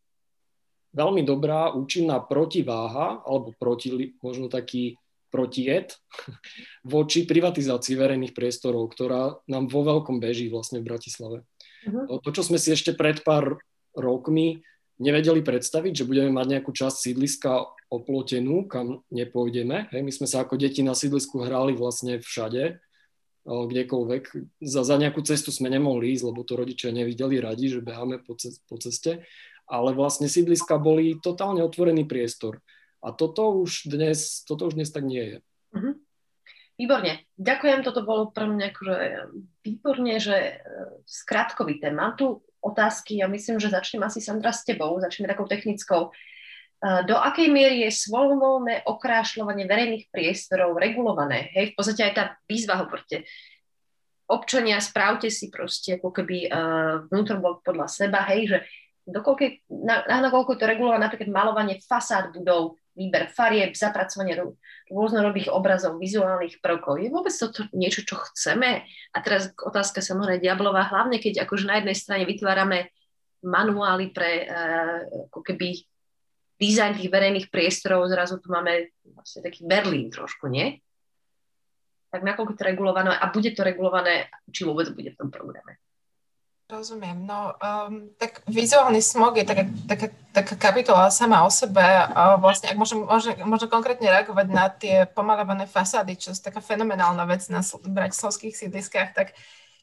[0.94, 5.00] veľmi dobrá, účinná protiváha, alebo proti, možno taký
[5.32, 5.96] protijed
[6.94, 11.38] voči privatizácii verejných priestorov, ktorá nám vo veľkom beží vlastne v Bratislave.
[11.88, 12.20] Uh-huh.
[12.20, 13.58] To, čo sme si ešte pred pár
[13.96, 14.62] rokmi
[15.02, 19.90] nevedeli predstaviť, že budeme mať nejakú časť sídliska oplotenú, kam nepôjdeme.
[19.90, 22.78] Hej, my sme sa ako deti na sídlisku hrali vlastne všade,
[23.42, 24.22] kdekoľvek.
[24.62, 28.38] Za, za nejakú cestu sme nemohli ísť, lebo to rodičia nevideli radi, že beháme po,
[28.38, 29.26] cest, po ceste.
[29.66, 32.62] Ale vlastne sídliska boli totálne otvorený priestor.
[33.02, 35.36] A toto už dnes, toto už dnes tak nie je.
[35.74, 35.94] Mm-hmm.
[36.78, 37.12] Výborne.
[37.36, 38.96] Ďakujem, toto bolo pre mňa akože
[39.66, 40.54] výborne, že e,
[41.04, 41.90] skratkovité.
[41.90, 42.26] Mám tu
[42.62, 43.18] otázky.
[43.20, 46.14] Ja myslím, že začnem asi Sandra s tebou, začneme takou technickou.
[46.82, 51.54] Do akej miery je svojvoľné okrášľovanie verejných priestorov regulované?
[51.54, 53.22] Hej, v podstate aj tá výzva hovorte.
[54.26, 58.58] Občania, správte si proste ako keby uh, vnútroblok podľa seba, hej, že
[59.06, 59.42] dokoľko,
[59.82, 64.36] na, na, nakoľko to regulované napríklad malovanie fasád budov, výber farieb, zapracovanie
[64.92, 67.00] rôznorodých obrazov, vizuálnych prvkov.
[67.00, 68.84] Je vôbec toto niečo, čo chceme?
[69.16, 72.92] A teraz otázka samozrejme diablová, hlavne keď akože na jednej strane vytvárame
[73.42, 75.00] manuály pre uh,
[75.32, 75.82] ako keby
[76.60, 80.78] dizajn tých verejných priestorov, zrazu tu máme vlastne taký Berlín trošku, nie?
[82.12, 85.80] Tak nakoľko to regulované a bude to regulované, či vôbec bude v tom programe?
[86.72, 87.28] Rozumiem.
[87.28, 91.84] No, um, tak vizuálny smog je taká, taká, taká kapitola sama o sebe.
[91.84, 96.64] A vlastne, ak môžem, môžem, môžem konkrétne reagovať na tie pomalované fasády, čo je taká
[96.64, 99.36] fenomenálna vec na bratislavských sídliskách, tak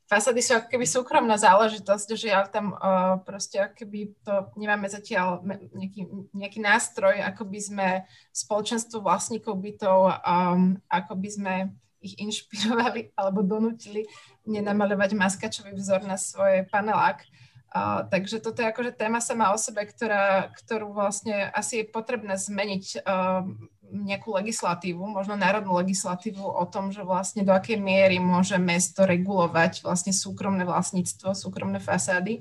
[0.09, 4.89] fasády sú ako keby súkromná záležitosť, že ja tam uh, proste ako keby to nemáme
[4.89, 7.87] zatiaľ nejaký, nejaký nástroj, ako by sme
[8.33, 11.53] spoločenstvo vlastníkov bytov, um, ako by sme
[12.01, 14.07] ich inšpirovali alebo donútili
[14.47, 17.23] nenamalovať maskačový vzor na svoj panelák.
[17.69, 22.33] Uh, takže toto je akože téma sama o sebe, ktorá, ktorú vlastne asi je potrebné
[22.33, 23.05] zmeniť.
[23.05, 23.45] Uh,
[23.89, 29.81] nejakú legislatívu, možno národnú legislatívu o tom, že vlastne do akej miery môže mesto regulovať
[29.81, 32.39] vlastne súkromné vlastníctvo, súkromné fasády.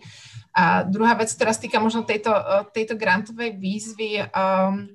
[0.52, 2.32] A druhá vec, ktorá sa týka možno tejto,
[2.76, 4.92] tejto grantovej výzvy, um,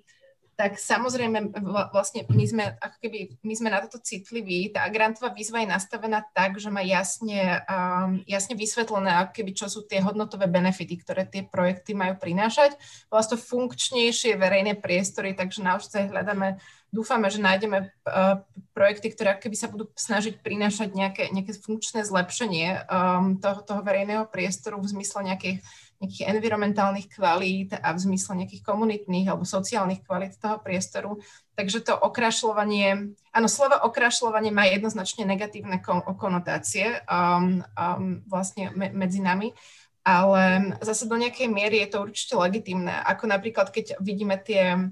[0.54, 1.50] tak samozrejme
[1.90, 4.70] vlastne my sme, ako keby, my sme na toto citliví.
[4.70, 9.66] Tá grantová výzva je nastavená tak, že má jasne, um, jasne vysvetlené, ako keby, čo
[9.66, 12.78] sú tie hodnotové benefity, ktoré tie projekty majú prinášať.
[13.10, 16.62] Vlastne funkčnejšie verejné priestory, takže naozaj hľadáme
[16.94, 18.46] dúfame, že nájdeme uh,
[18.78, 24.30] projekty, ktoré keby sa budú snažiť prinášať nejaké, nejaké funkčné zlepšenie um, toho, toho verejného
[24.30, 25.66] priestoru v zmysle nejakých
[26.02, 31.22] nejakých environmentálnych kvalít a v zmysle nejakých komunitných alebo sociálnych kvalít toho priestoru.
[31.54, 35.80] Takže to okrašľovanie, áno, slovo okrašľovanie má jednoznačne negatívne
[36.18, 39.54] konotácie um, um, vlastne me, medzi nami,
[40.04, 42.92] ale zase do nejakej miery je to určite legitimné.
[43.08, 44.92] Ako napríklad, keď vidíme tie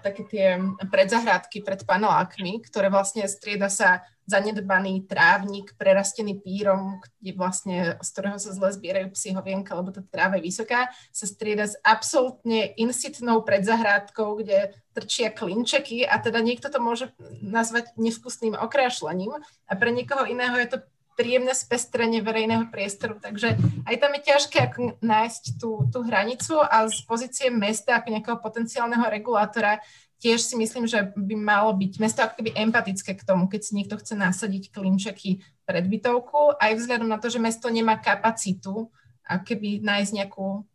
[0.00, 0.46] také tie
[0.86, 8.36] predzahrádky pred panelákmi, ktoré vlastne strieda sa zanedbaný trávnik prerastený pírom, kde vlastne, z ktorého
[8.36, 14.44] sa zle zbierajú psihovienka, lebo tá tráva je vysoká, sa strieda s absolútne insitnou predzahrádkou,
[14.44, 17.08] kde trčia klinčeky a teda niekto to môže
[17.40, 19.32] nazvať nevkusným okrášlením
[19.64, 20.78] a pre niekoho iného je to
[21.18, 23.18] príjemné spestrenie verejného priestoru.
[23.18, 28.14] Takže aj tam je ťažké ako nájsť tú, tú hranicu a z pozície mesta ako
[28.14, 29.82] nejakého potenciálneho regulátora
[30.18, 33.72] tiež si myslím, že by malo byť mesto ako keby empatické k tomu, keď si
[33.78, 38.90] niekto chce nasadiť klinčeky pred bytovku, aj vzhľadom na to, že mesto nemá kapacitu
[39.22, 40.66] a keby nájsť nejakú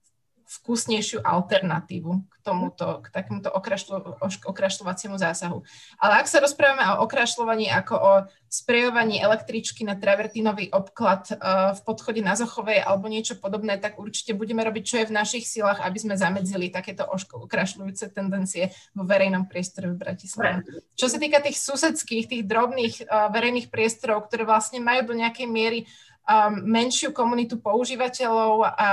[0.47, 2.11] vkusnejšiu alternatívu
[2.43, 5.63] tomuto, k takémuto okrašlo, okrašľovaciemu zásahu.
[5.97, 8.11] Ale ak sa rozprávame o okrašľovaní ako o
[8.53, 14.37] sprejovaní električky na travertínový obklad uh, v podchode na Zochovej alebo niečo podobné, tak určite
[14.37, 19.49] budeme robiť, čo je v našich silách, aby sme zamedzili takéto okrašľujúce tendencie vo verejnom
[19.49, 20.61] priestore v Bratislave.
[20.93, 25.47] Čo sa týka tých susedských, tých drobných uh, verejných priestorov, ktoré vlastne majú do nejakej
[25.49, 25.89] miery
[26.23, 28.89] um, menšiu komunitu používateľov a, a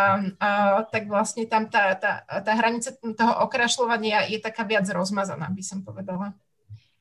[0.90, 5.82] tak vlastne tam tá, tá, tá hranica toho okrašľovania je taká viac rozmazaná, by som
[5.82, 6.34] povedala.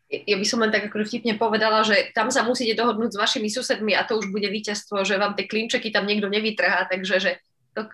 [0.09, 3.45] Ja by som len tak ako vtipne povedala, že tam sa musíte dohodnúť s vašimi
[3.45, 7.31] susedmi a to už bude víťazstvo, že vám tie klinčeky tam niekto nevytrhá, takže že
[7.77, 7.85] to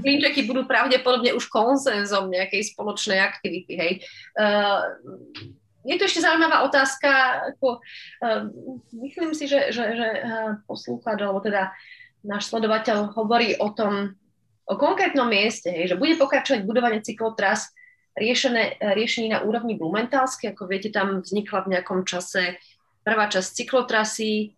[0.00, 3.92] klinčeky budú pravdepodobne už konsenzom nejakej spoločnej aktivity, hej.
[4.36, 4.80] Uh,
[5.84, 7.08] je to ešte zaujímavá otázka.
[7.54, 8.48] Ako, uh,
[9.04, 11.70] myslím si, že, že, že uh, poslúchač, alebo teda
[12.24, 14.16] náš sledovateľ hovorí o tom,
[14.64, 17.68] o konkrétnom mieste, hej, že bude pokračovať budovanie cyklotras
[18.16, 20.56] riešené, riešení na úrovni Blumentálsky.
[20.56, 22.56] Ako viete, tam vznikla v nejakom čase
[23.04, 24.56] prvá časť cyklotrasy.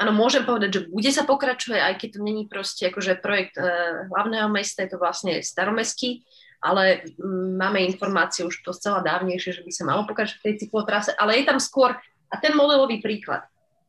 [0.00, 4.08] Áno, môžem povedať, že bude sa pokračovať, aj keď to není proste akože projekt uh,
[4.08, 6.24] hlavného mesta, je to vlastne staromestský
[6.62, 10.54] ale mm, máme informácie už to celá dávnejšie, že by sa malo pokračovať v tej
[10.64, 11.98] cyklotrase, ale je tam skôr,
[12.30, 13.44] a ten modelový príklad,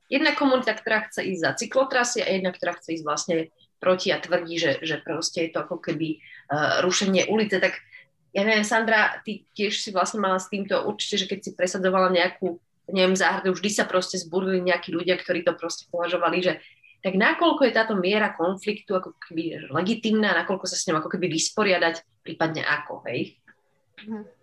[0.10, 3.36] jedna komunita, ktorá chce ísť za cyklotrasy a jedna, ktorá chce ísť vlastne
[3.78, 7.78] proti a tvrdí, že, že proste je to ako keby uh, rušenie ulice, tak
[8.34, 12.10] ja neviem, Sandra, ty tiež si vlastne mala s týmto určite, že keď si presadzovala
[12.10, 12.58] nejakú,
[12.90, 16.54] neviem, záhradu, vždy sa proste zburili nejakí ľudia, ktorí to proste považovali, že
[17.04, 21.28] tak nakoľko je táto miera konfliktu ako keby legitimná, nakoľko sa s ňou ako keby
[21.28, 23.36] vysporiadať, prípadne ako, hej?
[24.08, 24.43] Mhm.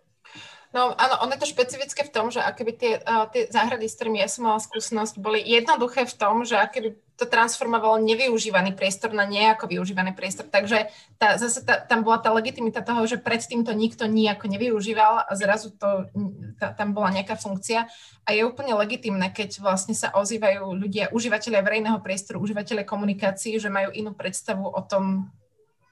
[0.71, 3.99] No áno, ono je to špecifické v tom, že akéby tie, uh, tie záhrady, s
[3.99, 9.13] ktorými ja som mala skúsenosť, boli jednoduché v tom, že akéby to transformovalo nevyužívaný priestor
[9.13, 10.49] na nejako využívaný priestor.
[10.49, 10.89] Takže
[11.21, 15.33] tá, zase tá, tam bola tá legitimita toho, že predtým to nikto nejako nevyužíval a
[15.37, 16.09] zrazu to,
[16.57, 17.91] tá, tam bola nejaká funkcia.
[18.25, 23.69] A je úplne legitimné, keď vlastne sa ozývajú ľudia, užívateľia verejného priestoru, užívateľia komunikácií, že
[23.69, 25.29] majú inú predstavu o tom,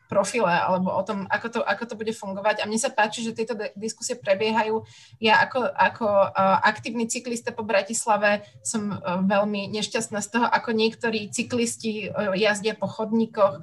[0.08, 2.64] profile alebo o tom, ako to, ako to bude fungovať.
[2.64, 4.82] A mne sa páči, že tieto diskusie prebiehajú.
[5.20, 10.72] Ja ako, ako uh, aktívny cyklista po Bratislave som uh, veľmi nešťastná z toho, ako
[10.72, 13.60] niektorí cyklisti uh, jazdia po chodníkoch,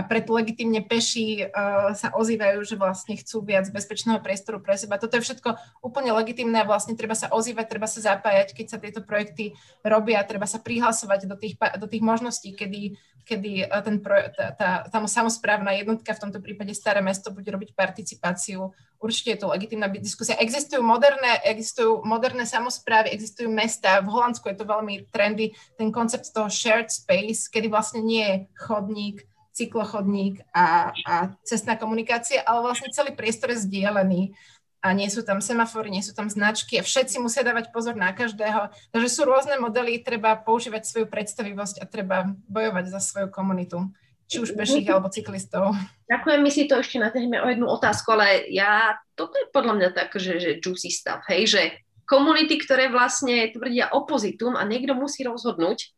[0.00, 4.96] a preto legitimne peši uh, sa ozývajú, že vlastne chcú viac bezpečného priestoru pre seba.
[4.96, 9.04] Toto je všetko úplne legitimné vlastne treba sa ozývať, treba sa zapájať, keď sa tieto
[9.04, 9.52] projekty
[9.84, 12.96] robia, treba sa prihlasovať do tých, do tých možností, kedy,
[13.28, 17.76] kedy ten pro, tá, tá, tá samozprávna jednotka, v tomto prípade staré mesto, bude robiť
[17.76, 18.72] participáciu.
[19.00, 20.36] Určite je to legitimná diskusia.
[20.36, 24.00] Existujú moderné, existujú moderné samozprávy, existujú mesta.
[24.04, 28.36] V Holandsku je to veľmi trendy, ten koncept toho shared space, kedy vlastne nie je
[28.60, 29.24] chodník,
[29.60, 34.32] cyklochodník a, a cestná komunikácia, ale vlastne celý priestor je zdieľaný
[34.80, 38.16] a nie sú tam semafory, nie sú tam značky a všetci musia dávať pozor na
[38.16, 38.72] každého.
[38.96, 43.92] Takže sú rôzne modely, treba používať svoju predstavivosť a treba bojovať za svoju komunitu.
[44.30, 45.74] či už peších alebo cyklistov.
[46.06, 49.88] Ďakujem, my si to ešte natiahneme o jednu otázku, ale ja, toto je podľa mňa
[49.90, 51.62] tak, že, že juicy stuff, hej, že
[52.06, 55.90] komunity, ktoré vlastne tvrdia opozitum a niekto musí rozhodnúť,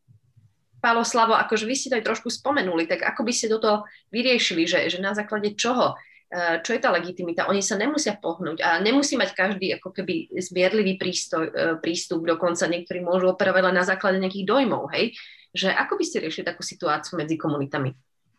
[0.83, 4.67] Pálo Slavo, akože vy ste to aj trošku spomenuli, tak ako by ste toto vyriešili,
[4.67, 5.95] že, že na základe čoho
[6.33, 7.45] Eh, čo je tá legitimita.
[7.45, 12.65] Oni sa nemusia pohnúť a nemusí mať každý ako keby zmierlivý prístoj, eh, prístup, dokonca
[12.73, 15.13] niektorí môžu operovať len na základe nejakých dojmov, hej?
[15.53, 17.93] Že ako by ste riešili takú situáciu medzi komunitami?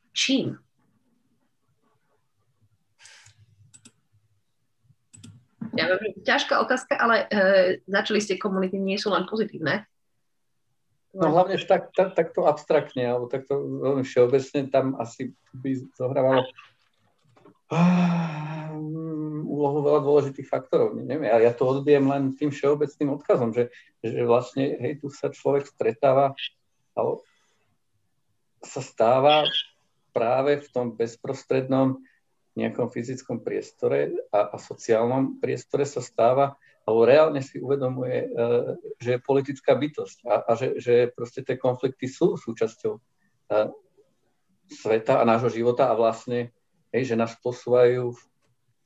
[0.10, 0.58] Čím?
[5.78, 7.38] Ja viem, ťažká otázka, ale e,
[7.86, 9.86] začali ste komunity, nie sú len pozitívne.
[11.14, 16.42] No hlavne tak, tak, takto abstraktne, alebo takto veľmi všeobecne, tam asi by zohrávalo
[19.54, 20.98] úlohu veľa dôležitých faktorov.
[20.98, 23.70] Neviem, ja, ja to odbijem len tým všeobecným odkazom, že,
[24.02, 26.34] že vlastne hej, tu sa človek stretáva
[26.98, 27.22] alebo
[28.66, 29.46] sa stáva
[30.14, 32.02] práve v tom bezprostrednom
[32.54, 36.54] nejakom fyzickom priestore a, a sociálnom priestore sa stáva,
[36.84, 41.56] alebo reálne si uvedomuje, uh, že je politická bytosť a, a že, že proste tie
[41.56, 43.68] konflikty sú súčasťou uh,
[44.68, 46.52] sveta a nášho života a vlastne
[46.94, 48.14] hej, že nás posúvajú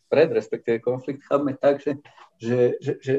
[0.07, 1.99] vpred, respektíve konflikt chápme tak, že,
[2.39, 3.15] že, že, že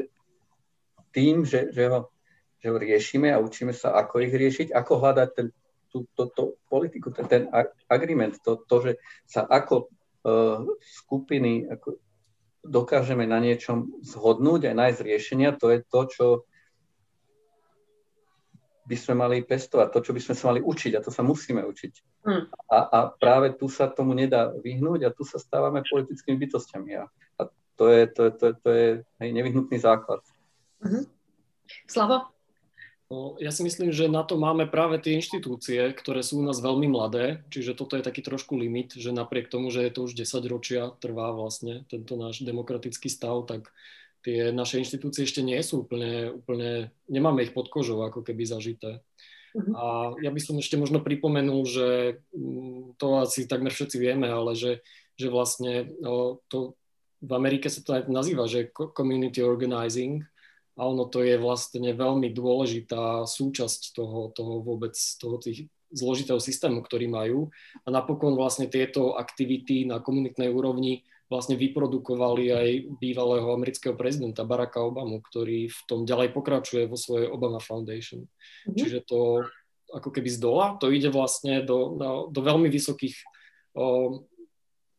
[1.13, 2.09] tým, že, že, ho,
[2.57, 5.47] že ho riešime a učíme sa, ako ich riešiť, ako hľadať ten,
[5.93, 7.43] tú, to, to politiku, ten, ten
[7.89, 8.91] agreement, to, to, že
[9.25, 9.89] sa ako
[10.25, 12.01] uh, skupiny ako
[12.65, 16.25] dokážeme na niečom zhodnúť a nájsť riešenia, to je to, čo
[18.89, 21.61] by sme mali pestovať, to, čo by sme sa mali učiť a to sa musíme
[21.61, 21.93] učiť.
[22.25, 22.49] Hmm.
[22.73, 27.05] A, a práve tu sa tomu nedá vyhnúť a tu sa stávame politickými bytostiami a,
[27.37, 27.41] a
[27.77, 28.87] to je, to je, to je, to je
[29.21, 30.25] hej, nevyhnutný základ.
[30.81, 31.05] Hmm.
[31.85, 32.33] Slavo?
[33.09, 36.61] No, ja si myslím, že na to máme práve tie inštitúcie, ktoré sú u nás
[36.61, 40.13] veľmi mladé, čiže toto je taký trošku limit, že napriek tomu, že je to už
[40.13, 43.73] 10 ročia, trvá vlastne tento náš demokratický stav, tak
[44.21, 49.01] tie naše inštitúcie ešte nie sú úplne, úplne nemáme ich pod kožou ako keby zažité.
[49.57, 49.73] Uh-huh.
[49.73, 49.85] A
[50.21, 54.85] ja by som ešte možno pripomenul, že mm, to asi takmer všetci vieme, ale že,
[55.17, 56.77] že vlastne no, to
[57.25, 60.29] v Amerike sa to aj nazýva, že community organizing
[60.79, 66.79] a ono to je vlastne veľmi dôležitá súčasť toho, toho vôbec, toho tých zložitého systému,
[66.79, 67.51] ktorý majú.
[67.83, 72.67] A napokon vlastne tieto aktivity na komunitnej úrovni vlastne vyprodukovali aj
[72.97, 78.25] bývalého amerického prezidenta Baracka Obamu, ktorý v tom ďalej pokračuje vo svojej Obama Foundation.
[78.25, 78.77] Mm-hmm.
[78.79, 79.45] Čiže to
[79.89, 83.17] ako keby z dola, to ide vlastne do, do, do veľmi vysokých
[83.77, 84.21] o,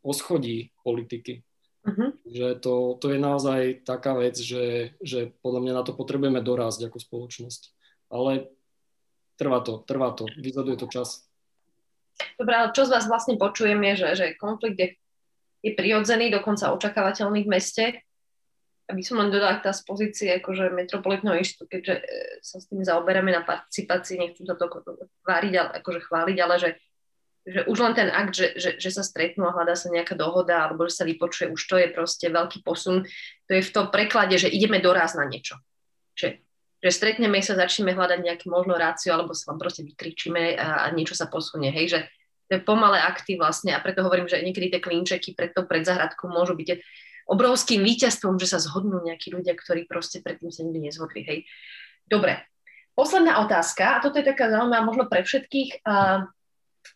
[0.02, 1.42] poschodí politiky.
[1.80, 2.12] Uh-huh.
[2.28, 6.92] Že to, to je naozaj taká vec, že, že podľa mňa na to potrebujeme dorásť
[6.92, 7.72] ako spoločnosť.
[8.12, 8.52] Ale
[9.40, 11.24] trvá to, trvá to, vyzaduje to čas.
[12.36, 14.88] Dobre, ale čo z vás vlastne počujem je, že, že konflikt je
[15.60, 17.84] je prirodzený, dokonca očakávateľný v meste.
[18.90, 22.04] Aby som len dodala tá z pozície akože metropolitného inštitútu, keďže e,
[22.42, 24.66] sa s tým zaoberáme na participácii, nechcem sa to
[25.22, 26.70] váriť, ale, akože chváliť, ale že,
[27.46, 30.68] že už len ten akt, že, že, že sa stretnú a hľadá sa nejaká dohoda
[30.68, 33.08] alebo že sa vypočuje, už to je proste veľký posun.
[33.48, 35.56] To je v tom preklade, že ideme doraz na niečo.
[36.14, 36.44] Že,
[36.84, 40.86] že stretneme sa, začneme hľadať nejaké možno rácio alebo sa vám proste vykričíme a, a
[40.92, 41.72] niečo sa posunie.
[41.72, 42.00] Hej, že,
[42.66, 46.58] pomalé akty vlastne a preto hovorím, že niekedy tie klínčeky pred to pred zahradkou môžu
[46.58, 46.82] byť
[47.30, 51.22] obrovským víťazstvom, že sa zhodnú nejakí ľudia, ktorí proste predtým sa nikdy nezhodli.
[51.22, 51.38] Hej.
[52.10, 52.42] Dobre,
[52.98, 55.86] posledná otázka, a toto je taká zaujímavá možno pre všetkých.
[55.86, 56.26] Uh,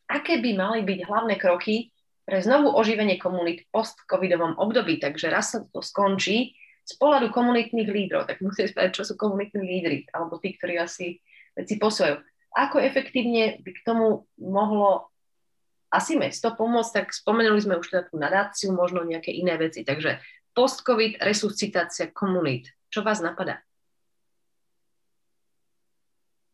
[0.08, 1.90] aké by mali byť hlavné kroky
[2.24, 5.00] pre znovu oživenie komunít v post-covidovom období?
[5.00, 9.64] Takže raz sa to skončí z pohľadu komunitných lídrov, tak musíte spať, čo sú komunitní
[9.64, 11.24] lídry, alebo tí, ktorí asi
[11.56, 12.20] veci posúvajú.
[12.54, 15.08] Ako efektívne by k tomu mohlo
[15.88, 19.86] asi mesto pomôcť, tak spomenuli sme už teda tú nadáciu, možno nejaké iné veci.
[19.86, 20.20] Takže
[20.52, 22.70] post-covid, resuscitácia komunít.
[22.90, 23.62] Čo vás napadá?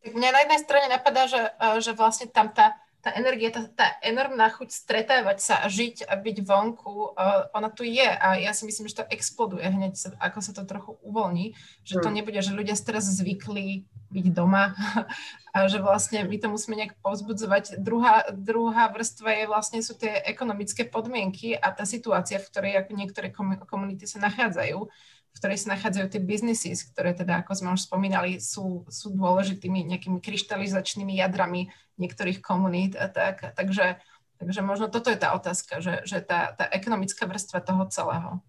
[0.01, 1.41] Tak mňa na jednej strane napadá, že,
[1.85, 6.13] že vlastne tam tá tá energia, tá, tá enormná chuť stretávať sa a žiť a
[6.15, 10.13] byť vonku, uh, ona tu je a ja si myslím, že to exploduje hneď, sa,
[10.21, 12.15] ako sa to trochu uvoľní, že to hmm.
[12.21, 14.77] nebude, že ľudia teraz zvykli byť doma
[15.55, 17.81] a že vlastne my to musíme nejak povzbudzovať.
[17.81, 22.91] Druhá, druhá vrstva je vlastne sú tie ekonomické podmienky a tá situácia, v ktorej ako
[22.93, 23.27] niektoré
[23.65, 24.79] komunity sa nachádzajú
[25.31, 29.87] v ktorej sa nachádzajú tie businesses, ktoré teda, ako sme už spomínali, sú, sú dôležitými
[29.87, 31.71] nejakými kryštalizačnými jadrami
[32.01, 33.53] niektorých komunít a tak.
[33.53, 34.01] Takže,
[34.41, 38.41] takže možno toto je tá otázka, že, že tá, tá ekonomická vrstva toho celého.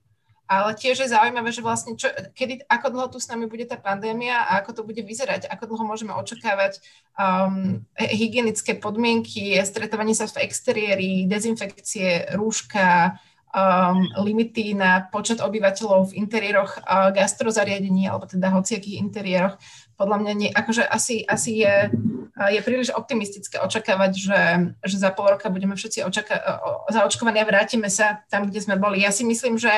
[0.52, 3.80] ale tiež je zaujímavé, že vlastne čo, kedy, ako dlho tu s nami bude tá
[3.80, 6.76] pandémia a ako to bude vyzerať, ako dlho môžeme očakávať
[7.16, 13.16] um, hygienické podmienky, stretávanie sa v exteriéri, dezinfekcie, rúška,
[13.56, 19.56] um, limity na počet obyvateľov v interiéroch uh, gastrozariadení alebo teda hociakých interiéroch.
[20.02, 21.74] Podľa mňa nie, akože asi, asi je,
[22.34, 24.42] je príliš optimistické očakávať, že,
[24.82, 26.42] že za pol roka budeme všetci očaká-
[26.90, 28.98] zaočkovaní a vrátime sa tam, kde sme boli.
[28.98, 29.70] Ja si myslím, že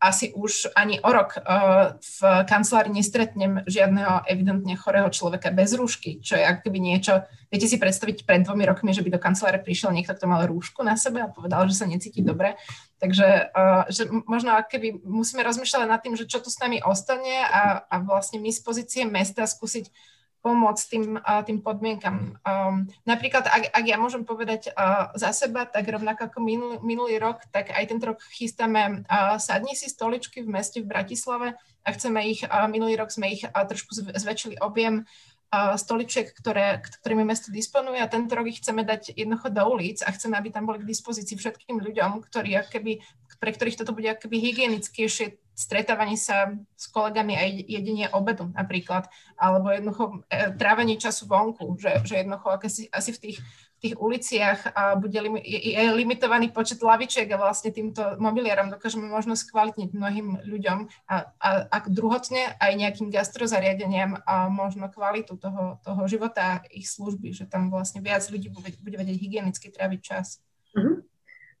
[0.00, 6.24] asi už ani o rok uh, v kancelárii nestretnem žiadneho evidentne chorého človeka bez rúšky,
[6.24, 7.20] čo je akoby niečo,
[7.52, 10.80] viete si predstaviť pred dvomi rokmi, že by do kancelárie prišiel niekto, kto mal rúšku
[10.80, 12.56] na sebe a povedal, že sa necíti dobre.
[12.96, 17.44] Takže uh, že možno keby musíme rozmýšľať nad tým, že čo tu s nami ostane
[17.44, 19.92] a, a vlastne my z pozície mesta skúsiť
[20.40, 22.40] pomôcť tým, tým podmienkam.
[22.44, 27.14] Um, napríklad, ak, ak ja môžem povedať uh, za seba, tak rovnako ako minulý, minulý
[27.20, 31.88] rok, tak aj tento rok chystáme uh, sadni si stoličky v meste v Bratislave a
[31.92, 37.24] chceme ich, uh, minulý rok sme ich uh, trošku zväčšili objem uh, stoličiek, ktoré, ktorými
[37.28, 40.64] mesto disponuje a tento rok ich chceme dať jednoducho do ulic a chceme, aby tam
[40.64, 43.04] boli k dispozícii všetkým ľuďom, ktorí akoby,
[43.36, 49.04] pre ktorých toto bude akoby hygienickejšie stretávanie sa s kolegami aj jedenie obedu napríklad,
[49.36, 53.38] alebo jednoducho e, trávenie času vonku, že, že jednoducho asi, asi v tých,
[53.84, 59.04] tých uliciach a bude limi, je, je limitovaný počet lavičiek a vlastne týmto mobiliárom dokážeme
[59.04, 60.78] možno skvalitniť mnohým ľuďom
[61.12, 66.88] a, a, a druhotne aj nejakým gastrozariadeniam a možno kvalitu toho, toho života a ich
[66.88, 70.40] služby, že tam vlastne viac ľudí bude, bude vedieť hygienicky tráviť čas.
[70.72, 70.96] Mm-hmm.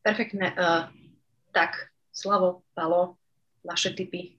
[0.00, 0.46] Perfektné.
[0.56, 0.88] Uh,
[1.52, 3.19] tak, Slavo, Palo,
[3.64, 4.36] vaše typy,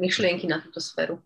[0.00, 1.20] myšlienky na túto sféru?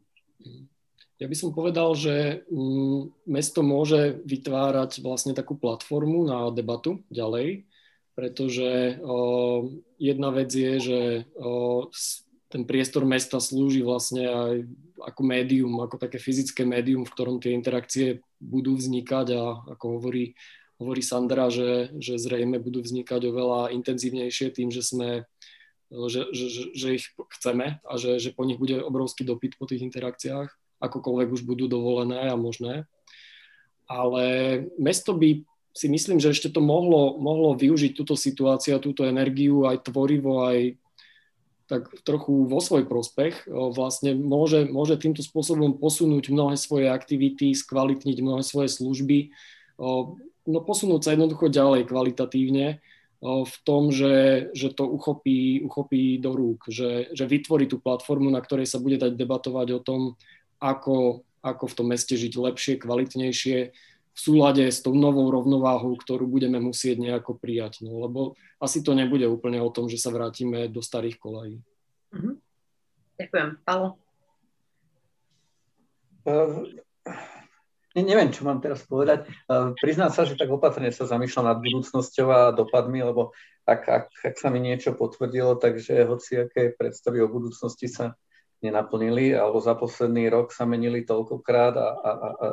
[1.22, 7.64] Ja by som povedal, že mm, mesto môže vytvárať vlastne takú platformu na debatu ďalej,
[8.14, 9.02] pretože
[9.98, 11.00] jedna vec je, že
[12.46, 14.54] ten priestor mesta slúži vlastne aj
[15.10, 19.42] ako médium, ako také fyzické médium, v ktorom tie interakcie budú vznikať a
[19.74, 20.38] ako hovorí,
[20.78, 25.26] hovorí Sandra, že, že zrejme budú vznikať oveľa intenzívnejšie tým, že sme
[26.10, 27.06] že, že, že, ich
[27.38, 30.50] chceme a že, že po nich bude obrovský dopyt po tých interakciách,
[30.82, 32.90] akokoľvek už budú dovolené a možné.
[33.86, 34.24] Ale
[34.80, 39.90] mesto by si myslím, že ešte to mohlo, mohlo využiť túto situáciu, túto energiu aj
[39.90, 40.78] tvorivo, aj
[41.66, 43.48] tak trochu vo svoj prospech.
[43.50, 49.34] Vlastne môže, môže týmto spôsobom posunúť mnohé svoje aktivity, skvalitniť mnohé svoje služby,
[50.44, 52.84] no posunúť sa jednoducho ďalej kvalitatívne
[53.24, 58.44] v tom, že, že to uchopí, uchopí do rúk, že, že vytvorí tú platformu, na
[58.44, 60.00] ktorej sa bude dať debatovať o tom,
[60.60, 63.58] ako, ako v tom meste žiť lepšie, kvalitnejšie,
[64.14, 67.82] v súlade s tou novou rovnováhou, ktorú budeme musieť nejako prijať.
[67.82, 71.58] No, lebo asi to nebude úplne o tom, že sa vrátime do starých kolají.
[72.12, 72.34] Mm-hmm.
[73.18, 73.48] Ďakujem.
[73.64, 73.98] Palo?
[77.94, 79.30] Uh, neviem, čo mám teraz povedať.
[79.78, 83.30] Priznám sa, že tak opatrne sa zamýšľam nad budúcnosťou a dopadmi, lebo
[83.62, 88.18] ak, ak, ak sa mi niečo potvrdilo, takže hociaké predstavy o budúcnosti sa
[88.66, 92.48] nenaplnili, alebo za posledný rok sa menili toľkokrát a, a, a, a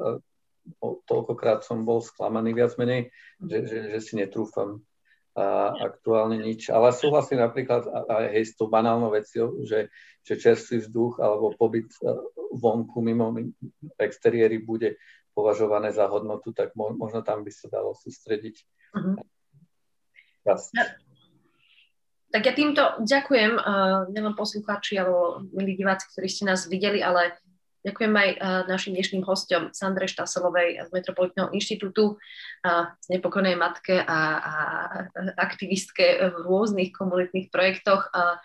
[1.10, 3.10] toľkokrát som bol sklamaný viac menej,
[3.42, 4.86] že, že, že si netrúfam
[5.32, 6.68] a aktuálne nič.
[6.68, 9.88] Ale súhlasím napríklad aj hej, s tou banálnou veciou, že,
[10.28, 11.88] že čerstvý vzduch alebo pobyt
[12.52, 13.32] vonku mimo
[13.96, 15.00] exteriéry bude
[15.32, 18.56] považované za hodnotu, tak mo- možno tam by sa dalo sústrediť.
[18.96, 19.16] Uh-huh.
[20.44, 20.58] Ja,
[22.32, 27.36] tak ja týmto ďakujem uh, nielen poslucháči alebo milí diváci, ktorí ste nás videli, ale
[27.84, 28.40] ďakujem aj uh,
[28.72, 34.54] našim dnešným hostom Sandre Štaselovej z Metropolitného inštitútu, uh, z nepokojnej matke a, a
[35.36, 38.40] aktivistke v rôznych komunitných projektoch, uh,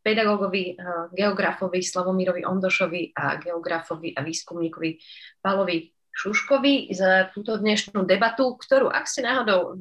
[0.00, 4.90] pedagógovi, uh, geografovi Slavomírovi Ondošovi a geografovi a výskumníkovi
[5.44, 9.80] Palovi Šuškovi za túto dnešnú debatu, ktorú ak ste náhodou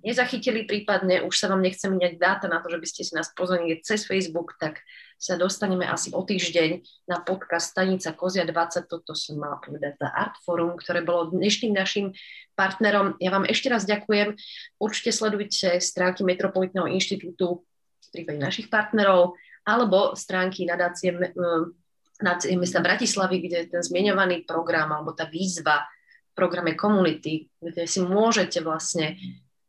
[0.00, 3.28] nezachytili, prípadne už sa vám nechce miniať dáta na to, že by ste si nás
[3.36, 4.80] pozornili cez Facebook, tak
[5.20, 8.88] sa dostaneme asi o týždeň na podcast Stanica Kozia 20.
[8.88, 12.16] Toto som mala povedať za Art Forum, ktoré bolo dnešným našim
[12.56, 13.20] partnerom.
[13.20, 14.34] Ja vám ešte raz ďakujem.
[14.80, 17.62] Určite sledujte stránky Metropolitného inštitútu
[18.02, 21.14] v prípade našich partnerov alebo stránky nadácie
[22.22, 25.84] na mesta Bratislavy, kde ten zmienovaný program alebo tá výzva
[26.32, 29.18] v programe komunity, kde si môžete vlastne,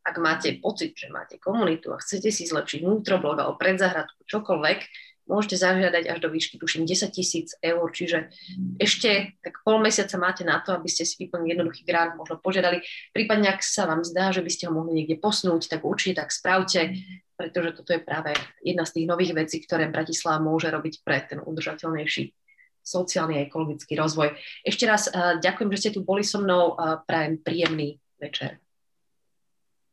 [0.04, 4.78] ak máte pocit, že máte komunitu a chcete si zlepšiť vnútroblog alebo predzahradku, čokoľvek,
[5.24, 8.28] môžete zažiadať až do výšky, tuším, 10 tisíc eur, čiže
[8.76, 12.84] ešte tak pol mesiaca máte na to, aby ste si vyplnili jednoduchý grant, možno požiadali.
[13.16, 16.28] Prípadne, ak sa vám zdá, že by ste ho mohli niekde posnúť, tak určite tak
[16.28, 17.00] spravte,
[17.40, 21.40] pretože toto je práve jedna z tých nových vecí, ktoré Bratislava môže robiť pre ten
[21.40, 22.43] udržateľnejší
[22.84, 24.36] sociálny a ekologický rozvoj.
[24.60, 26.76] Ešte raz uh, ďakujem, že ste tu boli so mnou.
[26.76, 28.60] Uh, prajem príjemný večer.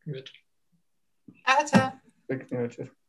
[0.05, 0.37] Večer.
[1.47, 1.97] Ahojte.
[2.27, 3.00] Pekný večer.